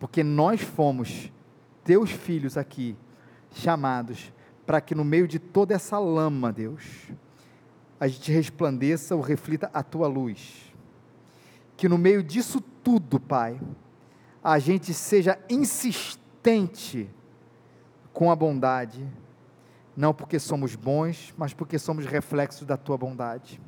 [0.00, 1.30] Porque nós fomos
[1.84, 2.96] teus filhos aqui
[3.52, 4.32] chamados
[4.66, 6.82] para que no meio de toda essa lama, Deus,
[8.02, 10.74] a gente resplandeça ou reflita a tua luz.
[11.76, 13.60] Que no meio disso tudo, Pai,
[14.42, 17.08] a gente seja insistente
[18.12, 19.06] com a bondade,
[19.96, 23.60] não porque somos bons, mas porque somos reflexos da tua bondade.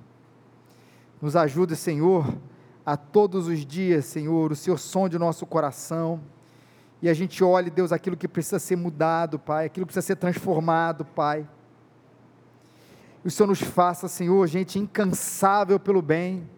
[1.23, 2.37] Nos ajude, Senhor,
[2.85, 6.21] a todos os dias, Senhor, o Senhor sonde o nosso coração
[7.01, 10.17] e a gente olhe, Deus, aquilo que precisa ser mudado, Pai, aquilo que precisa ser
[10.17, 11.49] transformado, Pai.
[13.25, 16.49] O Senhor nos faça, Senhor, gente incansável pelo bem,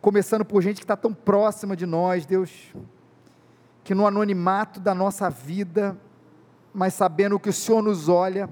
[0.00, 2.74] começando por gente que está tão próxima de nós, Deus,
[3.84, 5.96] que no anonimato da nossa vida,
[6.74, 8.50] mas sabendo que o Senhor nos olha,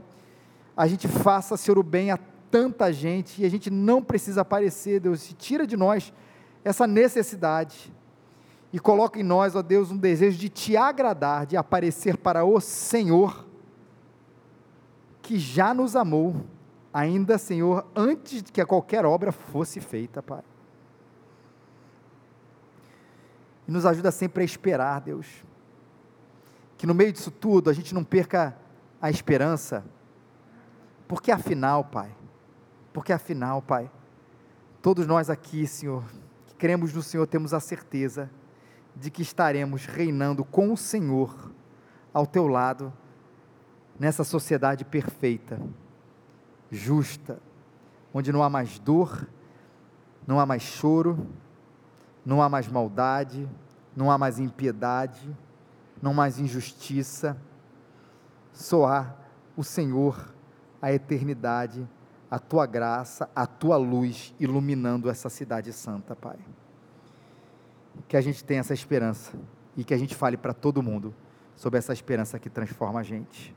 [0.77, 2.19] a gente faça, Senhor, o bem a
[2.51, 6.13] tanta gente e a gente não precisa aparecer, Deus, e tira de nós
[6.63, 7.93] essa necessidade.
[8.73, 12.61] E coloca em nós, ó Deus, um desejo de te agradar, de aparecer para o
[12.61, 13.47] Senhor,
[15.21, 16.37] que já nos amou,
[16.93, 20.43] ainda, Senhor, antes de que qualquer obra fosse feita, Pai.
[23.67, 25.45] E nos ajuda sempre a esperar, Deus.
[26.77, 28.57] Que no meio disso tudo a gente não perca
[29.01, 29.85] a esperança,
[31.09, 32.15] porque afinal, Pai,
[32.93, 33.91] porque afinal, Pai,
[34.81, 36.05] todos nós aqui, Senhor,
[36.47, 38.31] que cremos no Senhor, temos a certeza
[38.95, 41.51] de que estaremos reinando com o Senhor
[42.13, 42.93] ao teu lado
[43.99, 45.61] nessa sociedade perfeita,
[46.73, 47.39] justa,
[48.13, 49.29] onde não há mais dor,
[50.27, 51.25] não há mais choro,
[52.27, 53.49] não há mais maldade,
[53.95, 55.37] não há mais impiedade,
[56.01, 57.41] não há mais injustiça,
[58.53, 59.15] só há
[59.57, 60.35] o Senhor,
[60.81, 61.89] a eternidade
[62.33, 66.39] a tua graça, a tua luz iluminando essa cidade santa, Pai.
[68.09, 69.39] Que a gente tenha essa esperança
[69.77, 71.15] e que a gente fale para todo mundo
[71.55, 73.55] sobre essa esperança que transforma a gente.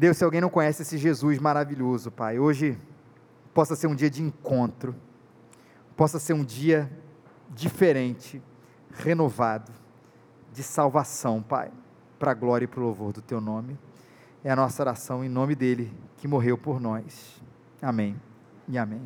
[0.00, 2.78] Deus, se alguém não conhece esse Jesus maravilhoso, Pai, hoje
[3.52, 4.96] possa ser um dia de encontro,
[5.94, 6.90] possa ser um dia
[7.50, 8.42] diferente,
[8.94, 9.70] renovado,
[10.54, 11.70] de salvação, Pai,
[12.18, 13.78] para a glória e para o louvor do Teu nome.
[14.42, 17.38] É a nossa oração em nome dele que morreu por nós.
[17.82, 18.18] Amém
[18.66, 19.02] e amém.